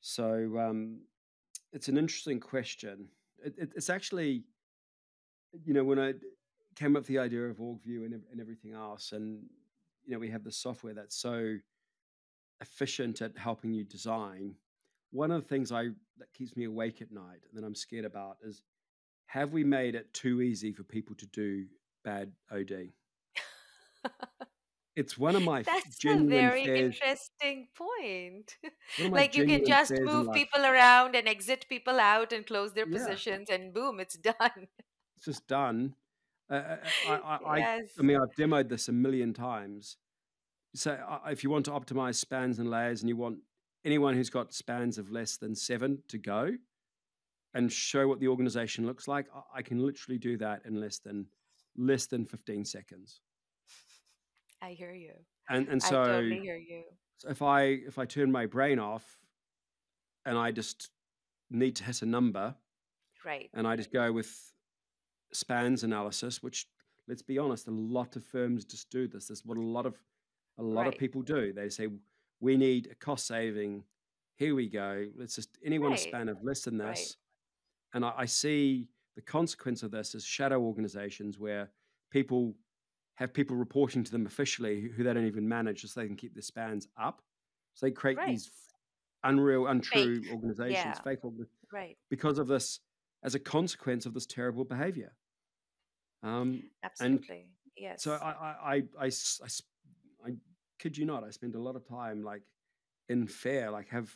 so 0.00 0.58
um, 0.58 1.00
it's 1.72 1.88
an 1.88 1.98
interesting 1.98 2.38
question 2.38 3.08
it, 3.44 3.54
it, 3.58 3.72
it's 3.74 3.90
actually 3.90 4.44
you 5.64 5.74
know 5.74 5.82
when 5.82 5.98
I 5.98 6.14
came 6.76 6.94
up 6.94 7.00
with 7.00 7.08
the 7.08 7.18
idea 7.18 7.42
of 7.42 7.56
orgview 7.56 8.04
and, 8.04 8.22
and 8.30 8.40
everything 8.40 8.72
else 8.72 9.10
and 9.12 9.42
you 10.04 10.12
know 10.12 10.18
we 10.20 10.30
have 10.30 10.44
the 10.44 10.52
software 10.52 10.94
that's 10.94 11.16
so 11.16 11.56
efficient 12.60 13.20
at 13.20 13.36
helping 13.36 13.72
you 13.72 13.82
design 13.84 14.54
one 15.14 15.32
of 15.32 15.42
the 15.42 15.48
things 15.48 15.72
i 15.72 15.86
that 16.18 16.34
keeps 16.34 16.56
me 16.56 16.66
awake 16.66 17.02
at 17.02 17.12
night 17.12 17.42
and 17.48 17.58
that 17.62 17.66
i'm 17.66 17.76
scared 17.76 18.06
about 18.06 18.38
is 18.42 18.64
have 19.26 19.52
we 19.52 19.64
made 19.64 19.94
it 19.94 20.12
too 20.14 20.42
easy 20.42 20.72
for 20.72 20.84
people 20.84 21.16
to 21.16 21.28
do 21.28 21.66
bad 22.04 22.32
od 22.52 22.72
it's 24.96 25.18
one 25.18 25.36
of 25.36 25.42
my 25.42 25.62
That's 25.66 26.04
a 26.06 26.24
very 26.24 26.64
fears 26.64 26.74
interesting 26.74 27.68
point. 27.74 28.56
one 28.96 29.06
of 29.06 29.12
my 29.12 29.16
Like 29.20 29.34
you 29.34 29.44
can 29.44 29.64
just 29.64 30.04
move 30.04 30.32
people 30.32 30.64
around 30.64 31.14
and 31.16 31.28
exit 31.28 31.66
people 31.68 31.98
out 32.00 32.32
and 32.32 32.46
close 32.46 32.72
their 32.74 32.84
yeah 32.84 32.86
positions, 32.86 33.50
and 33.50 33.72
boom, 33.74 34.00
it's 34.00 34.16
done. 34.16 34.68
it's 35.16 35.26
just 35.26 35.46
done 35.46 35.94
uh, 36.50 36.54
uh, 36.54 36.76
uh, 36.84 36.92
I, 37.04 37.14
I, 37.14 37.38
I 37.58 37.60
Yes. 37.60 37.90
I 37.98 38.02
mean 38.02 38.16
i've 38.18 38.34
demoed 38.36 38.68
this 38.68 38.88
a 38.88 38.92
million 38.92 39.32
times 39.34 39.96
so 40.74 41.20
if 41.28 41.44
you 41.44 41.50
want 41.50 41.64
to 41.66 41.70
optimize 41.72 42.16
spans 42.16 42.58
and 42.58 42.70
layers 42.70 43.02
and 43.02 43.08
you 43.08 43.16
want 43.16 43.40
anyone 43.84 44.14
who's 44.14 44.30
got 44.30 44.52
spans 44.54 44.98
of 44.98 45.10
less 45.10 45.36
than 45.36 45.54
seven 45.54 46.02
to 46.08 46.18
go 46.18 46.50
and 47.54 47.70
show 47.72 48.08
what 48.08 48.18
the 48.20 48.28
organization 48.28 48.86
looks 48.86 49.06
like 49.08 49.26
I- 49.34 49.58
i 49.58 49.62
can 49.62 49.78
literally 49.78 50.18
do 50.18 50.36
that 50.38 50.62
in 50.64 50.80
less 50.80 50.98
than 50.98 51.26
less 51.76 52.06
than 52.06 52.24
15 52.24 52.64
seconds 52.64 53.20
I 54.62 54.70
hear 54.70 54.92
you. 54.92 55.12
and 55.50 55.68
and 55.68 55.82
I 55.82 55.88
so 55.88 56.04
totally 56.04 56.40
hear 56.40 56.56
you. 56.56 56.84
so 57.18 57.28
if 57.28 57.42
i 57.42 57.62
if 57.62 57.98
i 57.98 58.04
turn 58.06 58.32
my 58.32 58.46
brain 58.46 58.78
off 58.78 59.18
and 60.24 60.38
i 60.38 60.50
just 60.50 60.90
need 61.50 61.76
to 61.76 61.84
hit 61.84 62.02
a 62.02 62.06
number 62.06 62.54
Right. 63.24 63.50
and 63.54 63.66
i 63.66 63.76
just 63.76 63.92
go 63.92 64.10
with 64.12 64.30
spans 65.32 65.82
analysis 65.82 66.42
which 66.42 66.66
let's 67.08 67.22
be 67.22 67.38
honest 67.38 67.66
a 67.68 67.70
lot 67.70 68.16
of 68.16 68.24
firms 68.24 68.64
just 68.64 68.88
do 68.90 69.06
this 69.08 69.26
this 69.28 69.38
is 69.38 69.44
what 69.46 69.58
a 69.58 69.60
lot 69.60 69.84
of 69.86 69.94
a 70.58 70.62
lot 70.62 70.86
of 70.86 70.96
people 70.96 71.22
do 71.22 71.52
they 71.52 71.68
say 71.68 71.88
we 72.44 72.58
need 72.58 72.88
a 72.92 72.94
cost 72.94 73.26
saving 73.26 73.82
here 74.36 74.54
we 74.54 74.68
go 74.68 75.06
let's 75.16 75.34
just 75.36 75.56
anyone 75.64 75.88
a 75.92 75.94
Right. 75.94 75.98
span 76.00 76.28
of 76.28 76.36
less 76.44 76.62
than 76.64 76.76
Right. 76.78 76.94
this 76.94 77.16
and 77.94 78.04
I, 78.04 78.12
I 78.18 78.24
see 78.26 78.88
the 79.16 79.22
consequence 79.22 79.82
of 79.82 79.90
this 79.90 80.14
is 80.14 80.24
shadow 80.24 80.60
organizations 80.60 81.38
where 81.38 81.70
people 82.10 82.54
have 83.14 83.32
people 83.32 83.56
reporting 83.56 84.04
to 84.04 84.10
them 84.10 84.26
officially 84.26 84.82
who, 84.94 85.02
they 85.04 85.14
don't 85.14 85.26
even 85.26 85.48
manage 85.48 85.82
so 85.86 86.00
they 86.00 86.06
can 86.06 86.16
keep 86.16 86.34
their 86.34 86.42
spans 86.42 86.86
up 86.98 87.22
so 87.74 87.86
they 87.86 87.92
create 87.92 88.18
Right. 88.18 88.28
these 88.28 88.50
unreal 89.22 89.64
Fake. 89.64 89.70
untrue 89.74 90.22
organizations 90.32 90.84
Yeah. 90.96 91.00
fake 91.02 91.22
orga- 91.22 91.48
Right. 91.72 91.96
because 92.10 92.38
of 92.38 92.46
this 92.46 92.80
as 93.22 93.34
a 93.34 93.40
consequence 93.40 94.04
of 94.04 94.12
this 94.12 94.26
terrible 94.26 94.64
behavior 94.64 95.12
um, 96.22 96.62
Absolutely. 96.82 97.48
so 97.96 98.12
i 98.12 98.16
i 98.16 98.30
I, 98.32 98.32
I, 98.32 98.74
I, 98.76 98.82
I 98.98 99.06
s- 99.06 99.40
I 99.42 99.46
s- 99.46 99.62
I 99.62 99.73
kid 100.78 100.96
you 100.96 101.06
not, 101.06 101.24
I 101.24 101.30
spend 101.30 101.54
a 101.54 101.60
lot 101.60 101.76
of 101.76 101.86
time 101.86 102.22
like 102.22 102.42
in 103.08 103.26
fear, 103.26 103.70
like 103.70 103.88
have 103.88 104.14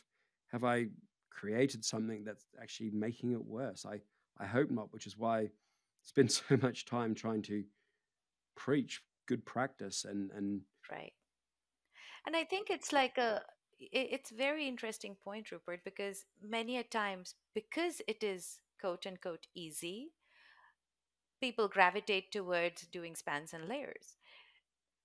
have 0.48 0.64
I 0.64 0.86
created 1.30 1.84
something 1.84 2.24
that's 2.24 2.46
actually 2.60 2.90
making 2.90 3.32
it 3.32 3.44
worse? 3.44 3.84
I, 3.86 4.00
I 4.38 4.46
hope 4.46 4.70
not, 4.70 4.92
which 4.92 5.06
is 5.06 5.16
why 5.16 5.38
I 5.40 5.50
spend 6.02 6.32
so 6.48 6.56
much 6.60 6.84
time 6.84 7.14
trying 7.14 7.42
to 7.42 7.64
preach 8.56 9.02
good 9.26 9.44
practice 9.44 10.04
and 10.04 10.30
and 10.32 10.62
Right. 10.90 11.12
And 12.26 12.36
I 12.36 12.44
think 12.44 12.70
it's 12.70 12.92
like 12.92 13.18
a 13.18 13.42
it's 13.80 14.30
very 14.30 14.66
interesting 14.66 15.14
point, 15.14 15.52
Rupert, 15.52 15.84
because 15.84 16.24
many 16.42 16.78
a 16.78 16.82
times 16.82 17.34
because 17.54 18.02
it 18.08 18.22
is 18.22 18.58
quote 18.80 19.06
unquote 19.06 19.46
easy, 19.54 20.12
people 21.40 21.68
gravitate 21.68 22.32
towards 22.32 22.86
doing 22.88 23.14
spans 23.14 23.54
and 23.54 23.68
layers. 23.68 24.17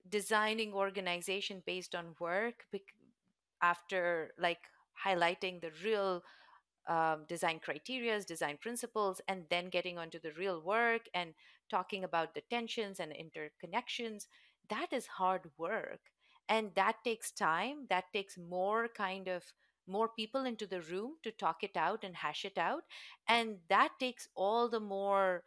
Designing 0.08 0.72
organization 0.72 1.62
based 1.66 1.94
on 1.94 2.14
work 2.20 2.66
after 3.62 4.32
like 4.38 4.58
highlighting 5.04 5.60
the 5.60 5.70
real 5.82 6.22
um, 6.86 7.24
design 7.28 7.60
criterias, 7.66 8.26
design 8.26 8.58
principles, 8.60 9.20
and 9.28 9.44
then 9.50 9.70
getting 9.70 9.98
onto 9.98 10.20
the 10.20 10.32
real 10.32 10.60
work 10.60 11.02
and 11.14 11.34
talking 11.70 12.04
about 12.04 12.34
the 12.34 12.42
tensions 12.50 13.00
and 13.00 13.12
interconnections, 13.12 14.26
that 14.68 14.92
is 14.92 15.06
hard 15.06 15.50
work. 15.56 16.00
And 16.48 16.70
that 16.74 16.96
takes 17.04 17.30
time. 17.30 17.86
That 17.88 18.04
takes 18.12 18.36
more 18.36 18.88
kind 18.88 19.28
of 19.28 19.42
more 19.86 20.08
people 20.08 20.44
into 20.44 20.66
the 20.66 20.82
room 20.82 21.12
to 21.22 21.30
talk 21.30 21.62
it 21.62 21.76
out 21.76 22.04
and 22.04 22.16
hash 22.16 22.44
it 22.44 22.58
out. 22.58 22.84
And 23.28 23.56
that 23.68 23.92
takes 23.98 24.28
all 24.34 24.68
the 24.68 24.80
more 24.80 25.42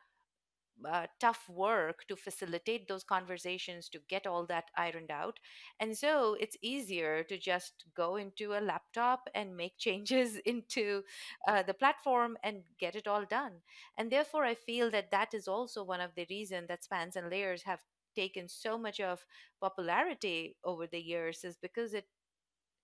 uh, 0.86 1.08
tough 1.20 1.48
work 1.50 2.06
to 2.08 2.16
facilitate 2.16 2.88
those 2.88 3.04
conversations 3.04 3.90
to 3.90 4.00
get 4.10 4.28
all 4.28 4.46
that 4.46 4.66
ironed 4.76 5.12
out. 5.12 5.40
And 5.80 5.98
so 5.98 6.36
it's 6.40 6.58
easier 6.62 7.24
to 7.24 7.38
just 7.38 7.86
go 7.96 8.16
into 8.18 8.54
a 8.54 8.62
laptop 8.62 9.28
and 9.34 9.56
make 9.58 9.78
changes 9.80 10.38
into 10.46 11.04
uh, 11.48 11.64
the 11.64 11.74
platform 11.74 12.38
and 12.44 12.64
get 12.80 12.96
it 12.96 13.08
all 13.08 13.26
done. 13.26 13.54
And 13.98 14.12
therefore 14.12 14.46
i 14.46 14.56
feel 14.56 14.90
that 14.92 15.12
that 15.12 15.34
is 15.34 15.48
also 15.48 15.84
one 15.84 16.02
of 16.02 16.12
the 16.16 16.26
reasons 16.30 16.68
that 16.68 16.84
spans 16.84 17.16
and 17.16 17.30
layers 17.30 17.64
have 17.64 17.80
taken 18.16 18.48
so 18.48 18.78
much 18.78 19.00
of 19.00 19.26
popularity 19.62 20.56
over 20.64 20.88
the 20.88 21.00
years 21.00 21.44
is 21.44 21.56
because 21.58 21.94
it 21.94 22.08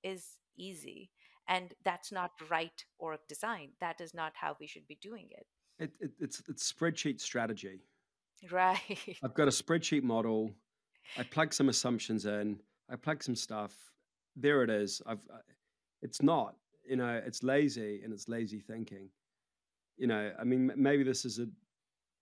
is 0.03 0.37
easy. 0.57 1.11
And 1.47 1.73
that's 1.83 2.11
not 2.11 2.31
right 2.49 2.85
org 2.99 3.19
design. 3.27 3.71
That 3.81 4.01
is 4.01 4.13
not 4.13 4.33
how 4.35 4.55
we 4.59 4.67
should 4.67 4.87
be 4.87 4.97
doing 5.01 5.27
it 5.31 5.47
it, 5.79 5.91
it, 5.99 6.11
it's 6.19 6.41
it's 6.47 6.71
spreadsheet 6.71 7.19
strategy. 7.19 7.81
right 8.51 9.17
I've 9.23 9.33
got 9.33 9.47
a 9.47 9.51
spreadsheet 9.51 10.03
model. 10.03 10.51
I 11.17 11.23
plug 11.23 11.53
some 11.53 11.69
assumptions 11.69 12.25
in. 12.25 12.59
I 12.89 12.95
plug 12.95 13.23
some 13.23 13.35
stuff. 13.35 13.73
There 14.35 14.63
it 14.63 14.69
is. 14.69 15.01
I've. 15.05 15.25
It's 16.01 16.21
not. 16.21 16.55
You 16.87 16.97
know, 16.97 17.21
it's 17.25 17.43
lazy 17.43 18.01
and 18.03 18.11
it's 18.13 18.27
lazy 18.27 18.59
thinking. 18.59 19.09
You 19.97 20.07
know, 20.07 20.31
I 20.39 20.43
mean, 20.43 20.71
maybe 20.75 21.03
this 21.03 21.25
is 21.25 21.39
a. 21.39 21.47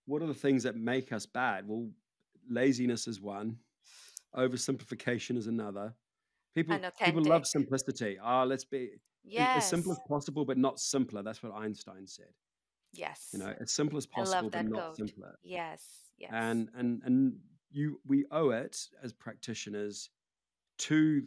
What 0.06 0.22
are 0.22 0.26
the 0.26 0.34
things 0.34 0.62
that 0.64 0.76
make 0.76 1.12
us 1.12 1.26
bad? 1.26 1.66
Well, 1.66 1.88
laziness 2.48 3.06
is 3.06 3.20
one. 3.20 3.56
Oversimplification 4.36 5.36
is 5.36 5.46
another. 5.46 5.94
People 6.54 6.76
people 7.06 7.22
love 7.24 7.46
simplicity. 7.46 8.18
Ah, 8.22 8.42
let's 8.44 8.64
be 8.64 8.90
a- 9.36 9.56
as 9.56 9.68
simple 9.68 9.92
as 9.92 9.98
possible, 10.08 10.44
but 10.44 10.58
not 10.58 10.78
simpler. 10.80 11.22
That's 11.22 11.42
what 11.42 11.52
Einstein 11.54 12.06
said. 12.06 12.32
Yes. 12.92 13.30
You 13.32 13.38
know, 13.38 13.54
as 13.60 13.70
simple 13.70 13.98
as 13.98 14.06
possible, 14.06 14.44
love 14.44 14.52
but 14.52 14.66
not 14.66 14.96
simpler. 14.96 15.38
Yes. 15.42 15.84
Yes. 16.18 16.30
And 16.32 16.68
and 16.76 17.02
and 17.04 17.38
you 17.70 18.00
we 18.06 18.26
owe 18.30 18.50
it 18.50 18.78
as 19.02 19.12
practitioners 19.12 20.10
to 20.78 21.24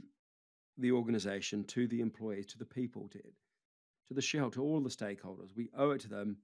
the 0.77 0.91
organization, 0.91 1.63
to 1.65 1.87
the 1.87 2.01
employees, 2.01 2.45
to 2.47 2.57
the 2.57 2.65
people, 2.65 3.07
to 3.09 3.19
to 4.07 4.13
the 4.13 4.21
shareholder, 4.21 4.55
to 4.55 4.63
all 4.63 4.81
the 4.81 4.89
stakeholders. 4.89 5.55
We 5.55 5.69
owe 5.75 5.91
it 5.91 6.01
to 6.01 6.09
them 6.09 6.37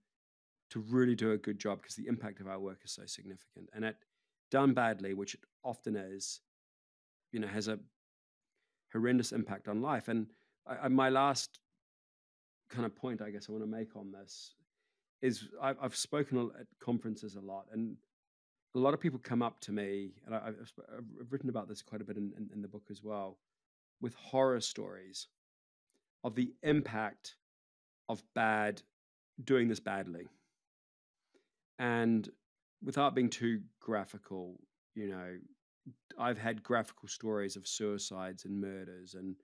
to 0.71 0.79
really 0.79 1.15
do 1.15 1.33
a 1.33 1.37
good 1.37 1.59
job 1.59 1.81
because 1.81 1.95
the 1.95 2.07
impact 2.07 2.39
of 2.39 2.47
our 2.47 2.59
work 2.59 2.79
is 2.83 2.91
so 2.91 3.05
significant. 3.05 3.69
And 3.73 3.85
it 3.85 3.97
done 4.49 4.73
badly, 4.73 5.13
which 5.13 5.35
it 5.35 5.41
often 5.63 5.95
is, 5.95 6.39
you 7.31 7.39
know, 7.39 7.47
has 7.47 7.67
a 7.67 7.77
horrendous 8.91 9.31
impact 9.31 9.67
on 9.67 9.81
life. 9.81 10.07
And 10.07 10.27
I, 10.65 10.85
I, 10.85 10.87
my 10.87 11.09
last 11.09 11.59
kind 12.69 12.85
of 12.85 12.95
point, 12.95 13.21
I 13.21 13.29
guess, 13.29 13.47
I 13.47 13.51
want 13.51 13.63
to 13.63 13.69
make 13.69 13.95
on 13.95 14.11
this 14.11 14.55
is 15.21 15.47
I, 15.61 15.73
I've 15.81 15.95
spoken 15.95 16.51
at 16.59 16.67
conferences 16.79 17.35
a 17.35 17.41
lot, 17.41 17.65
and 17.71 17.95
a 18.75 18.79
lot 18.79 18.93
of 18.93 18.99
people 18.99 19.19
come 19.21 19.41
up 19.41 19.59
to 19.61 19.71
me, 19.71 20.13
and 20.25 20.33
I, 20.33 20.45
have 20.45 21.31
written 21.31 21.49
about 21.49 21.67
this 21.67 21.81
quite 21.81 22.01
a 22.01 22.05
bit 22.05 22.17
in, 22.17 22.31
in, 22.37 22.49
in 22.53 22.61
the 22.61 22.67
book 22.67 22.87
as 22.89 23.03
well, 23.03 23.37
with 24.01 24.13
horror 24.15 24.61
stories 24.61 25.27
of 26.23 26.35
the 26.35 26.53
impact 26.63 27.35
of 28.09 28.23
bad 28.33 28.81
doing 29.43 29.67
this 29.67 29.79
badly. 29.79 30.27
And 31.79 32.29
without 32.83 33.15
being 33.15 33.29
too 33.29 33.61
graphical, 33.79 34.59
you 34.95 35.07
know, 35.07 35.37
I've 36.17 36.37
had 36.37 36.63
graphical 36.63 37.07
stories 37.07 37.55
of 37.55 37.67
suicides 37.67 38.45
and 38.45 38.61
murders 38.61 39.15
and 39.15 39.35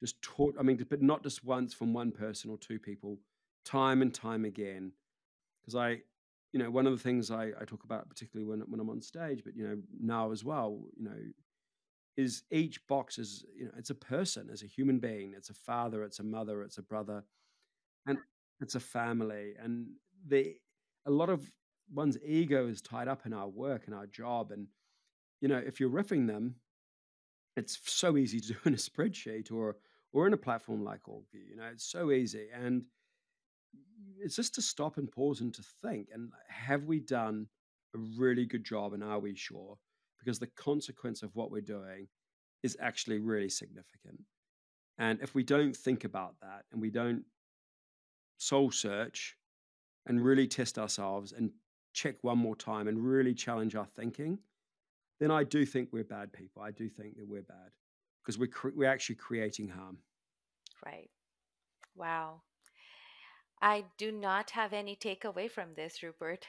just 0.00 0.20
taught, 0.22 0.56
I 0.58 0.62
mean, 0.62 0.84
but 0.88 1.02
not 1.02 1.22
just 1.22 1.44
once 1.44 1.72
from 1.72 1.92
one 1.92 2.10
person 2.10 2.50
or 2.50 2.58
two 2.58 2.78
people, 2.78 3.18
time 3.64 4.02
and 4.02 4.12
time 4.12 4.44
again. 4.44 4.92
Because 5.60 5.76
I, 5.76 6.00
you 6.52 6.58
know, 6.58 6.70
one 6.70 6.86
of 6.86 6.92
the 6.92 7.02
things 7.02 7.30
I, 7.30 7.50
I 7.60 7.64
talk 7.64 7.84
about, 7.84 8.08
particularly 8.08 8.48
when, 8.48 8.60
when 8.70 8.80
I'm 8.80 8.90
on 8.90 9.00
stage, 9.00 9.42
but, 9.44 9.56
you 9.56 9.66
know, 9.66 9.76
now 10.00 10.32
as 10.32 10.44
well, 10.44 10.80
you 10.96 11.04
know, 11.04 11.16
is 12.16 12.42
each 12.50 12.86
box 12.88 13.18
is, 13.18 13.44
you 13.56 13.64
know, 13.64 13.70
it's 13.78 13.90
a 13.90 13.94
person, 13.94 14.48
it's 14.50 14.62
a 14.62 14.66
human 14.66 14.98
being, 14.98 15.32
it's 15.36 15.50
a 15.50 15.54
father, 15.54 16.04
it's 16.04 16.18
a 16.18 16.24
mother, 16.24 16.62
it's 16.62 16.78
a 16.78 16.82
brother, 16.82 17.24
and 18.06 18.18
it's 18.60 18.74
a 18.74 18.80
family. 18.80 19.54
And 19.58 19.88
the, 20.26 20.56
a 21.06 21.10
lot 21.10 21.30
of 21.30 21.50
one's 21.92 22.18
ego 22.24 22.66
is 22.66 22.82
tied 22.82 23.08
up 23.08 23.24
in 23.26 23.32
our 23.32 23.48
work 23.48 23.84
and 23.86 23.94
our 23.94 24.06
job. 24.06 24.50
And, 24.50 24.66
you 25.40 25.48
know, 25.48 25.58
if 25.64 25.80
you're 25.80 25.90
riffing 25.90 26.26
them, 26.26 26.56
it's 27.56 27.78
so 27.84 28.16
easy 28.16 28.40
to 28.40 28.48
do 28.48 28.58
in 28.66 28.74
a 28.74 28.76
spreadsheet 28.88 29.52
or 29.52 29.76
or 30.12 30.26
in 30.26 30.34
a 30.34 30.38
platform 30.38 30.84
like 30.84 31.02
Orgview. 31.04 31.48
You 31.48 31.56
know, 31.56 31.68
it's 31.72 31.90
so 31.90 32.10
easy. 32.10 32.48
And 32.52 32.84
it's 34.22 34.36
just 34.36 34.54
to 34.54 34.62
stop 34.62 34.98
and 34.98 35.10
pause 35.10 35.40
and 35.40 35.52
to 35.54 35.62
think 35.82 36.08
and 36.12 36.30
have 36.48 36.84
we 36.84 37.00
done 37.00 37.46
a 37.94 37.98
really 38.18 38.46
good 38.46 38.64
job 38.64 38.92
and 38.92 39.02
are 39.02 39.18
we 39.18 39.34
sure? 39.34 39.76
Because 40.18 40.38
the 40.38 40.46
consequence 40.46 41.22
of 41.22 41.34
what 41.34 41.50
we're 41.50 41.60
doing 41.60 42.08
is 42.62 42.76
actually 42.80 43.18
really 43.18 43.48
significant. 43.48 44.20
And 44.98 45.20
if 45.20 45.34
we 45.34 45.42
don't 45.42 45.76
think 45.76 46.04
about 46.04 46.36
that 46.42 46.64
and 46.70 46.80
we 46.80 46.90
don't 46.90 47.24
soul 48.38 48.70
search 48.70 49.36
and 50.06 50.24
really 50.24 50.46
test 50.46 50.78
ourselves 50.78 51.32
and 51.32 51.50
check 51.92 52.16
one 52.22 52.38
more 52.38 52.56
time 52.56 52.88
and 52.88 52.98
really 52.98 53.34
challenge 53.34 53.74
our 53.74 53.86
thinking, 53.86 54.38
then 55.20 55.30
I 55.30 55.44
do 55.44 55.64
think 55.66 55.88
we're 55.92 56.04
bad 56.04 56.32
people. 56.32 56.62
I 56.62 56.70
do 56.70 56.88
think 56.88 57.16
that 57.16 57.28
we're 57.28 57.42
bad 57.42 57.70
because 58.22 58.38
we're 58.38 58.46
cre- 58.48 58.70
we're 58.74 58.90
actually 58.90 59.16
creating 59.16 59.68
harm. 59.68 59.98
Right. 60.84 61.10
Wow. 61.96 62.42
I 63.62 63.84
do 63.96 64.12
not 64.12 64.50
have 64.50 64.72
any 64.74 64.94
takeaway 64.96 65.50
from 65.50 65.74
this, 65.74 66.02
Rupert. 66.02 66.46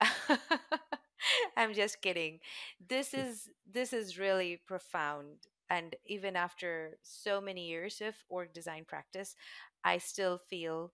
I'm 1.56 1.72
just 1.74 2.02
kidding. 2.02 2.40
This 2.88 3.14
is 3.14 3.48
this 3.70 3.92
is 3.92 4.18
really 4.18 4.60
profound 4.66 5.48
and 5.70 5.96
even 6.06 6.36
after 6.36 6.98
so 7.02 7.40
many 7.40 7.66
years 7.66 8.00
of 8.00 8.14
org 8.28 8.52
design 8.52 8.84
practice, 8.86 9.34
I 9.84 9.98
still 9.98 10.38
feel 10.38 10.92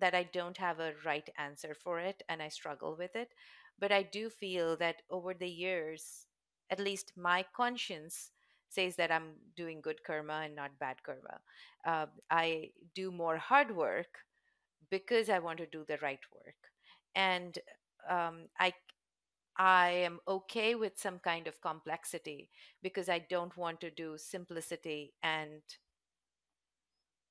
that 0.00 0.14
I 0.14 0.24
don't 0.24 0.58
have 0.58 0.80
a 0.80 0.94
right 1.04 1.28
answer 1.38 1.74
for 1.74 2.00
it 2.00 2.22
and 2.28 2.42
I 2.42 2.48
struggle 2.48 2.96
with 2.98 3.16
it. 3.16 3.30
But 3.78 3.92
I 3.92 4.02
do 4.04 4.30
feel 4.30 4.76
that 4.78 5.02
over 5.10 5.34
the 5.34 5.48
years, 5.48 6.26
at 6.70 6.80
least 6.80 7.12
my 7.16 7.44
conscience 7.56 8.30
says 8.70 8.96
that 8.96 9.12
I'm 9.12 9.34
doing 9.56 9.80
good 9.82 10.02
karma 10.04 10.42
and 10.44 10.54
not 10.56 10.78
bad 10.80 11.02
karma. 11.02 11.40
Uh, 11.86 12.06
I 12.30 12.70
do 12.94 13.12
more 13.12 13.38
hard 13.38 13.74
work 13.76 14.18
because 14.98 15.28
I 15.30 15.38
want 15.40 15.58
to 15.58 15.66
do 15.66 15.84
the 15.86 15.98
right 16.02 16.24
work. 16.34 16.60
And 17.14 17.58
um, 18.08 18.36
I 18.58 18.72
I 19.58 19.90
am 20.08 20.20
okay 20.28 20.74
with 20.76 20.98
some 20.98 21.18
kind 21.20 21.46
of 21.48 21.60
complexity 21.60 22.50
because 22.82 23.08
I 23.08 23.20
don't 23.20 23.56
want 23.56 23.80
to 23.82 23.90
do 23.90 24.16
simplicity 24.18 25.14
and 25.22 25.62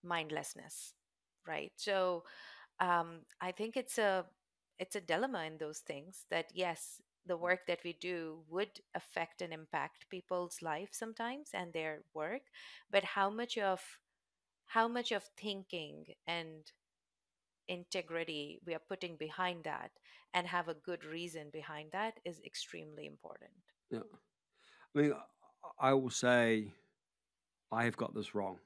mindlessness, 0.03 0.93
right? 1.47 1.71
So 1.75 2.23
um, 2.79 3.21
I 3.41 3.51
think 3.51 3.77
it's 3.77 3.97
a 3.97 4.25
it's 4.79 4.95
a 4.95 5.01
dilemma 5.01 5.43
in 5.45 5.57
those 5.57 5.79
things 5.79 6.25
that 6.31 6.47
yes, 6.53 7.01
the 7.25 7.37
work 7.37 7.61
that 7.67 7.79
we 7.85 7.93
do 8.01 8.39
would 8.49 8.81
affect 8.95 9.41
and 9.41 9.53
impact 9.53 10.07
people's 10.09 10.61
life 10.61 10.89
sometimes 10.91 11.49
and 11.53 11.73
their 11.73 12.01
work, 12.13 12.43
but 12.91 13.03
how 13.03 13.29
much 13.29 13.57
of 13.57 13.81
how 14.67 14.87
much 14.87 15.11
of 15.11 15.23
thinking 15.37 16.05
and 16.27 16.71
integrity 17.67 18.59
we 18.65 18.73
are 18.73 18.81
putting 18.89 19.15
behind 19.15 19.63
that 19.63 19.91
and 20.33 20.47
have 20.47 20.67
a 20.67 20.73
good 20.73 21.05
reason 21.05 21.49
behind 21.51 21.89
that 21.91 22.19
is 22.25 22.41
extremely 22.45 23.05
important. 23.05 23.51
Yeah. 23.91 23.99
I 24.95 24.99
mean, 24.99 25.13
I 25.79 25.93
will 25.93 26.09
say 26.09 26.73
I 27.71 27.85
have 27.85 27.97
got 27.97 28.13
this 28.13 28.35
wrong. 28.35 28.57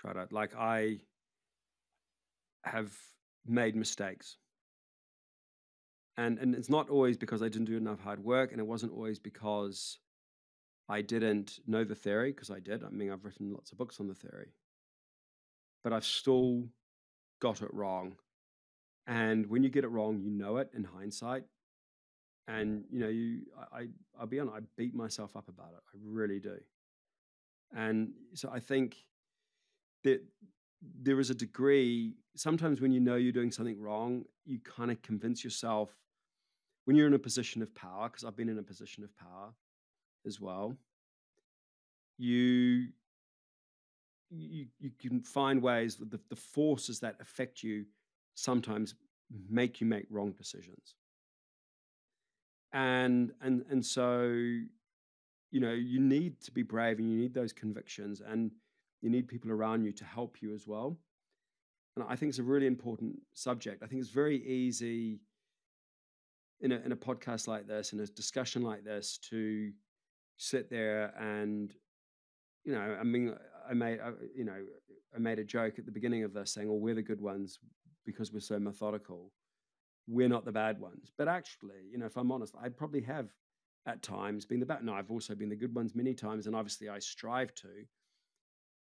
Shraddha. 0.00 0.30
Like 0.30 0.54
I 0.56 0.98
have 2.64 2.92
made 3.46 3.76
mistakes. 3.76 4.36
And 6.16 6.38
and 6.38 6.54
it's 6.54 6.68
not 6.68 6.90
always 6.90 7.16
because 7.16 7.42
I 7.42 7.48
didn't 7.48 7.66
do 7.66 7.76
enough 7.76 8.00
hard 8.00 8.22
work 8.22 8.52
and 8.52 8.60
it 8.60 8.66
wasn't 8.66 8.92
always 8.92 9.18
because 9.18 9.98
I 10.88 11.02
didn't 11.02 11.60
know 11.66 11.84
the 11.84 11.94
theory 11.94 12.32
because 12.32 12.50
I 12.50 12.60
did. 12.60 12.82
I 12.82 12.88
mean, 12.88 13.12
I've 13.12 13.24
written 13.24 13.52
lots 13.52 13.72
of 13.72 13.78
books 13.78 14.00
on 14.00 14.08
the 14.08 14.14
theory. 14.14 14.52
But 15.84 15.92
I've 15.92 16.04
still 16.04 16.64
got 17.40 17.62
it 17.62 17.72
wrong. 17.72 18.16
And 19.06 19.46
when 19.46 19.62
you 19.62 19.70
get 19.70 19.84
it 19.84 19.88
wrong, 19.88 20.20
you 20.20 20.30
know 20.30 20.58
it 20.58 20.70
in 20.74 20.84
hindsight. 20.84 21.44
And 22.46 22.84
you 22.90 23.00
know, 23.00 23.08
you 23.08 23.42
I, 23.72 23.78
I 23.78 23.86
I'll 24.18 24.26
be 24.26 24.40
honest, 24.40 24.56
I 24.56 24.60
beat 24.76 24.94
myself 24.94 25.36
up 25.36 25.48
about 25.48 25.72
it. 25.76 25.82
I 25.94 25.98
really 26.02 26.40
do. 26.40 26.56
And 27.74 28.12
so 28.34 28.50
I 28.50 28.60
think 28.60 28.96
that 30.04 30.22
there 31.00 31.20
is 31.20 31.30
a 31.30 31.34
degree 31.34 32.14
sometimes 32.36 32.80
when 32.80 32.92
you 32.92 33.00
know 33.00 33.16
you're 33.16 33.32
doing 33.32 33.50
something 33.50 33.80
wrong 33.80 34.24
you 34.44 34.58
kind 34.60 34.90
of 34.90 35.02
convince 35.02 35.42
yourself 35.42 35.90
when 36.84 36.96
you're 36.96 37.06
in 37.06 37.14
a 37.14 37.18
position 37.18 37.62
of 37.62 37.74
power 37.74 38.08
because 38.08 38.24
i've 38.24 38.36
been 38.36 38.48
in 38.48 38.58
a 38.58 38.62
position 38.62 39.02
of 39.02 39.10
power 39.16 39.52
as 40.26 40.40
well 40.40 40.76
you 42.16 42.88
you, 44.30 44.66
you 44.78 44.90
can 45.00 45.20
find 45.20 45.62
ways 45.62 45.96
that 45.96 46.10
the, 46.10 46.20
the 46.28 46.36
forces 46.36 47.00
that 47.00 47.16
affect 47.20 47.62
you 47.62 47.84
sometimes 48.34 48.94
make 49.48 49.80
you 49.80 49.86
make 49.86 50.06
wrong 50.10 50.32
decisions 50.32 50.94
and 52.72 53.32
and 53.40 53.64
and 53.70 53.84
so 53.84 54.28
you 55.50 55.60
know 55.60 55.72
you 55.72 56.00
need 56.00 56.40
to 56.40 56.50
be 56.50 56.62
brave 56.62 56.98
and 56.98 57.10
you 57.10 57.16
need 57.16 57.34
those 57.34 57.52
convictions 57.52 58.20
and 58.20 58.50
you 59.00 59.10
need 59.10 59.28
people 59.28 59.50
around 59.50 59.84
you 59.84 59.92
to 59.92 60.04
help 60.04 60.42
you 60.42 60.54
as 60.54 60.66
well. 60.66 60.98
And 61.96 62.04
I 62.08 62.16
think 62.16 62.30
it's 62.30 62.38
a 62.38 62.44
really 62.44 62.66
important 62.66 63.20
subject. 63.34 63.82
I 63.82 63.86
think 63.86 64.00
it's 64.00 64.10
very 64.10 64.44
easy 64.44 65.20
in 66.60 66.72
a, 66.72 66.76
in 66.76 66.92
a 66.92 66.96
podcast 66.96 67.46
like 67.46 67.66
this, 67.66 67.92
in 67.92 68.00
a 68.00 68.06
discussion 68.06 68.62
like 68.62 68.84
this, 68.84 69.18
to 69.30 69.72
sit 70.36 70.70
there 70.70 71.12
and, 71.18 71.72
you 72.64 72.72
know, 72.72 72.96
I 73.00 73.04
mean, 73.04 73.34
I 73.68 73.74
made, 73.74 73.98
you 74.34 74.44
know, 74.44 74.64
I 75.14 75.18
made 75.18 75.38
a 75.38 75.44
joke 75.44 75.78
at 75.78 75.86
the 75.86 75.92
beginning 75.92 76.24
of 76.24 76.32
this 76.32 76.52
saying, 76.52 76.68
"Well, 76.68 76.78
we're 76.78 76.94
the 76.94 77.02
good 77.02 77.20
ones 77.20 77.58
because 78.04 78.32
we're 78.32 78.40
so 78.40 78.58
methodical. 78.58 79.32
We're 80.06 80.28
not 80.28 80.44
the 80.44 80.52
bad 80.52 80.80
ones." 80.80 81.12
But 81.16 81.28
actually, 81.28 81.88
you 81.90 81.98
know, 81.98 82.06
if 82.06 82.16
I'm 82.16 82.32
honest, 82.32 82.54
I 82.60 82.68
probably 82.68 83.02
have 83.02 83.28
at 83.86 84.02
times 84.02 84.46
been 84.46 84.60
the 84.60 84.66
bad. 84.66 84.84
No, 84.84 84.94
I've 84.94 85.10
also 85.10 85.34
been 85.34 85.48
the 85.48 85.56
good 85.56 85.74
ones 85.74 85.94
many 85.94 86.14
times, 86.14 86.46
and 86.46 86.56
obviously 86.56 86.88
I 86.88 86.98
strive 86.98 87.54
to 87.56 87.86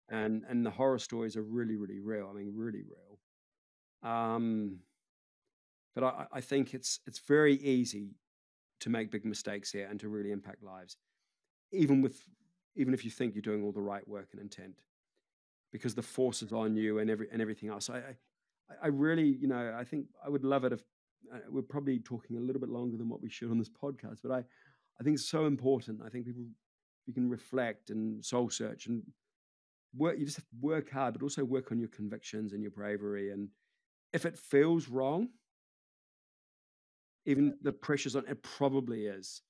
and 0.09 0.43
and 0.49 0.65
the 0.65 0.69
horror 0.69 0.99
stories 0.99 1.35
are 1.35 1.43
really 1.43 1.75
really 1.75 1.99
real. 1.99 2.29
I 2.29 2.37
mean, 2.37 2.51
really 2.55 2.83
real. 2.83 4.11
Um, 4.11 4.79
but 5.95 6.03
I, 6.03 6.25
I 6.33 6.41
think 6.41 6.73
it's 6.73 6.99
it's 7.05 7.19
very 7.19 7.55
easy 7.55 8.15
to 8.81 8.89
make 8.89 9.11
big 9.11 9.25
mistakes 9.25 9.71
here 9.71 9.87
and 9.89 9.99
to 9.99 10.09
really 10.09 10.31
impact 10.31 10.63
lives, 10.63 10.97
even 11.71 12.01
with 12.01 12.21
even 12.75 12.93
if 12.93 13.05
you 13.05 13.11
think 13.11 13.35
you're 13.35 13.41
doing 13.41 13.63
all 13.63 13.71
the 13.71 13.81
right 13.81 14.07
work 14.07 14.29
and 14.31 14.41
intent, 14.41 14.75
because 15.71 15.95
the 15.95 16.01
force 16.01 16.41
is 16.41 16.53
on 16.53 16.75
you 16.75 16.99
and 16.99 17.09
every 17.09 17.27
and 17.31 17.41
everything 17.41 17.69
else. 17.69 17.89
I 17.89 17.97
I, 17.97 18.75
I 18.83 18.87
really, 18.87 19.27
you 19.27 19.47
know, 19.47 19.75
I 19.77 19.83
think 19.83 20.07
I 20.25 20.29
would 20.29 20.43
love 20.43 20.63
it 20.63 20.73
if 20.73 20.81
uh, 21.33 21.39
we're 21.49 21.61
probably 21.61 21.99
talking 21.99 22.37
a 22.37 22.39
little 22.39 22.59
bit 22.59 22.69
longer 22.69 22.97
than 22.97 23.09
what 23.09 23.21
we 23.21 23.29
should 23.29 23.51
on 23.51 23.59
this 23.59 23.69
podcast, 23.69 24.19
but 24.23 24.31
I, 24.31 24.43
I 24.99 25.03
think 25.03 25.15
it's 25.15 25.29
so 25.29 25.45
important. 25.45 26.01
I 26.05 26.09
think 26.09 26.25
people 26.25 26.43
you 27.05 27.13
can 27.13 27.29
reflect 27.29 27.89
and 27.89 28.23
soul 28.23 28.49
search 28.49 28.87
and 28.87 29.03
work. 29.95 30.17
You 30.17 30.25
just 30.25 30.37
have 30.37 30.45
to 30.45 30.55
work 30.61 30.91
hard, 30.91 31.13
but 31.13 31.23
also 31.23 31.43
work 31.43 31.71
on 31.71 31.79
your 31.79 31.89
convictions 31.89 32.53
and 32.53 32.61
your 32.61 32.71
bravery. 32.71 33.31
And 33.31 33.49
if 34.13 34.25
it 34.25 34.37
feels 34.37 34.87
wrong, 34.87 35.29
even 37.25 37.57
the 37.61 37.71
pressure's 37.71 38.15
on, 38.15 38.25
it 38.27 38.41
probably 38.43 39.05
is. 39.05 39.41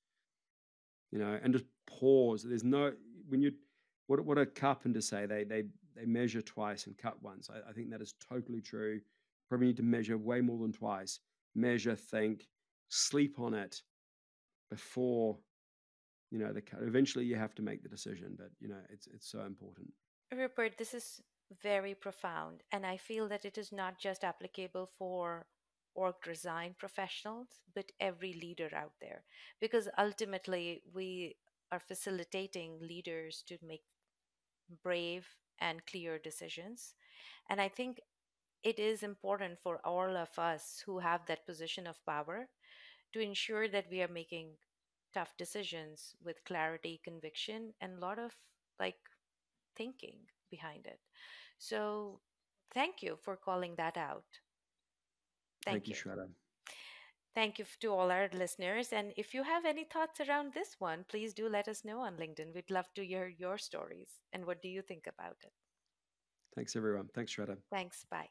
You 1.12 1.18
know, 1.20 1.38
and 1.42 1.52
just 1.52 1.66
pause. 1.86 2.42
There's 2.42 2.64
no 2.64 2.92
when 3.28 3.42
you 3.42 3.52
what 4.06 4.24
what 4.24 4.38
a 4.38 4.46
carpenter 4.46 5.00
say 5.00 5.26
they 5.26 5.44
they 5.44 5.64
they 5.96 6.06
measure 6.06 6.42
twice 6.42 6.86
and 6.86 6.98
cut 6.98 7.20
once. 7.22 7.48
I, 7.50 7.70
I 7.70 7.72
think 7.72 7.90
that 7.90 8.02
is 8.02 8.14
totally 8.28 8.60
true. 8.60 9.00
Probably 9.48 9.68
need 9.68 9.76
to 9.76 9.82
measure 9.82 10.18
way 10.18 10.40
more 10.40 10.58
than 10.58 10.72
twice. 10.72 11.20
Measure, 11.54 11.94
think, 11.94 12.48
sleep 12.88 13.38
on 13.38 13.54
it 13.54 13.80
before 14.70 15.38
you 16.30 16.38
know 16.38 16.52
the 16.52 16.60
cut. 16.60 16.80
Eventually, 16.82 17.24
you 17.24 17.36
have 17.36 17.54
to 17.54 17.62
make 17.62 17.82
the 17.82 17.88
decision, 17.88 18.34
but 18.36 18.50
you 18.60 18.68
know 18.68 18.80
it's 18.90 19.06
it's 19.06 19.30
so 19.30 19.40
important. 19.40 19.88
Rupert, 20.32 20.78
this 20.78 20.94
is 20.94 21.20
very 21.62 21.94
profound, 21.94 22.62
and 22.72 22.84
I 22.84 22.96
feel 22.96 23.28
that 23.28 23.44
it 23.44 23.58
is 23.58 23.70
not 23.70 23.98
just 23.98 24.24
applicable 24.24 24.88
for 24.98 25.46
org 25.94 26.16
design 26.24 26.74
professionals, 26.76 27.46
but 27.74 27.92
every 28.00 28.32
leader 28.32 28.68
out 28.74 28.94
there, 29.00 29.22
because 29.60 29.88
ultimately 29.96 30.82
we 30.92 31.36
are 31.72 31.80
facilitating 31.80 32.78
leaders 32.80 33.42
to 33.48 33.58
make 33.62 33.82
brave 34.82 35.26
and 35.60 35.84
clear 35.86 36.18
decisions. 36.18 36.94
And 37.48 37.60
I 37.60 37.68
think 37.68 38.00
it 38.62 38.78
is 38.78 39.02
important 39.02 39.58
for 39.60 39.80
all 39.84 40.16
of 40.16 40.38
us 40.38 40.82
who 40.86 40.98
have 40.98 41.26
that 41.26 41.46
position 41.46 41.86
of 41.86 42.04
power 42.06 42.48
to 43.12 43.20
ensure 43.20 43.68
that 43.68 43.86
we 43.90 44.02
are 44.02 44.08
making 44.08 44.56
tough 45.14 45.36
decisions 45.38 46.14
with 46.22 46.44
clarity, 46.44 47.00
conviction, 47.04 47.72
and 47.80 47.94
a 47.96 48.00
lot 48.00 48.18
of 48.18 48.32
like 48.78 48.96
thinking 49.76 50.18
behind 50.50 50.86
it. 50.86 51.00
So, 51.58 52.20
thank 52.72 53.02
you 53.02 53.16
for 53.22 53.36
calling 53.36 53.74
that 53.76 53.96
out. 53.96 54.24
Thank, 55.64 55.82
thank 55.82 55.88
you, 55.88 55.94
Shweta. 55.94 56.28
Thank 57.34 57.58
you 57.58 57.64
to 57.80 57.92
all 57.92 58.10
our 58.12 58.28
listeners. 58.32 58.92
And 58.92 59.12
if 59.16 59.34
you 59.34 59.42
have 59.42 59.64
any 59.64 59.84
thoughts 59.84 60.20
around 60.20 60.52
this 60.54 60.76
one, 60.78 61.04
please 61.08 61.34
do 61.34 61.48
let 61.48 61.68
us 61.68 61.84
know 61.84 62.00
on 62.00 62.16
LinkedIn. 62.16 62.54
We'd 62.54 62.70
love 62.70 62.86
to 62.94 63.04
hear 63.04 63.26
your 63.26 63.58
stories 63.58 64.20
and 64.32 64.46
what 64.46 64.62
do 64.62 64.68
you 64.68 64.82
think 64.82 65.06
about 65.06 65.36
it. 65.42 65.52
Thanks, 66.54 66.76
everyone. 66.76 67.08
Thanks, 67.14 67.34
Shweta. 67.34 67.56
Thanks. 67.70 68.04
Bye. 68.08 68.28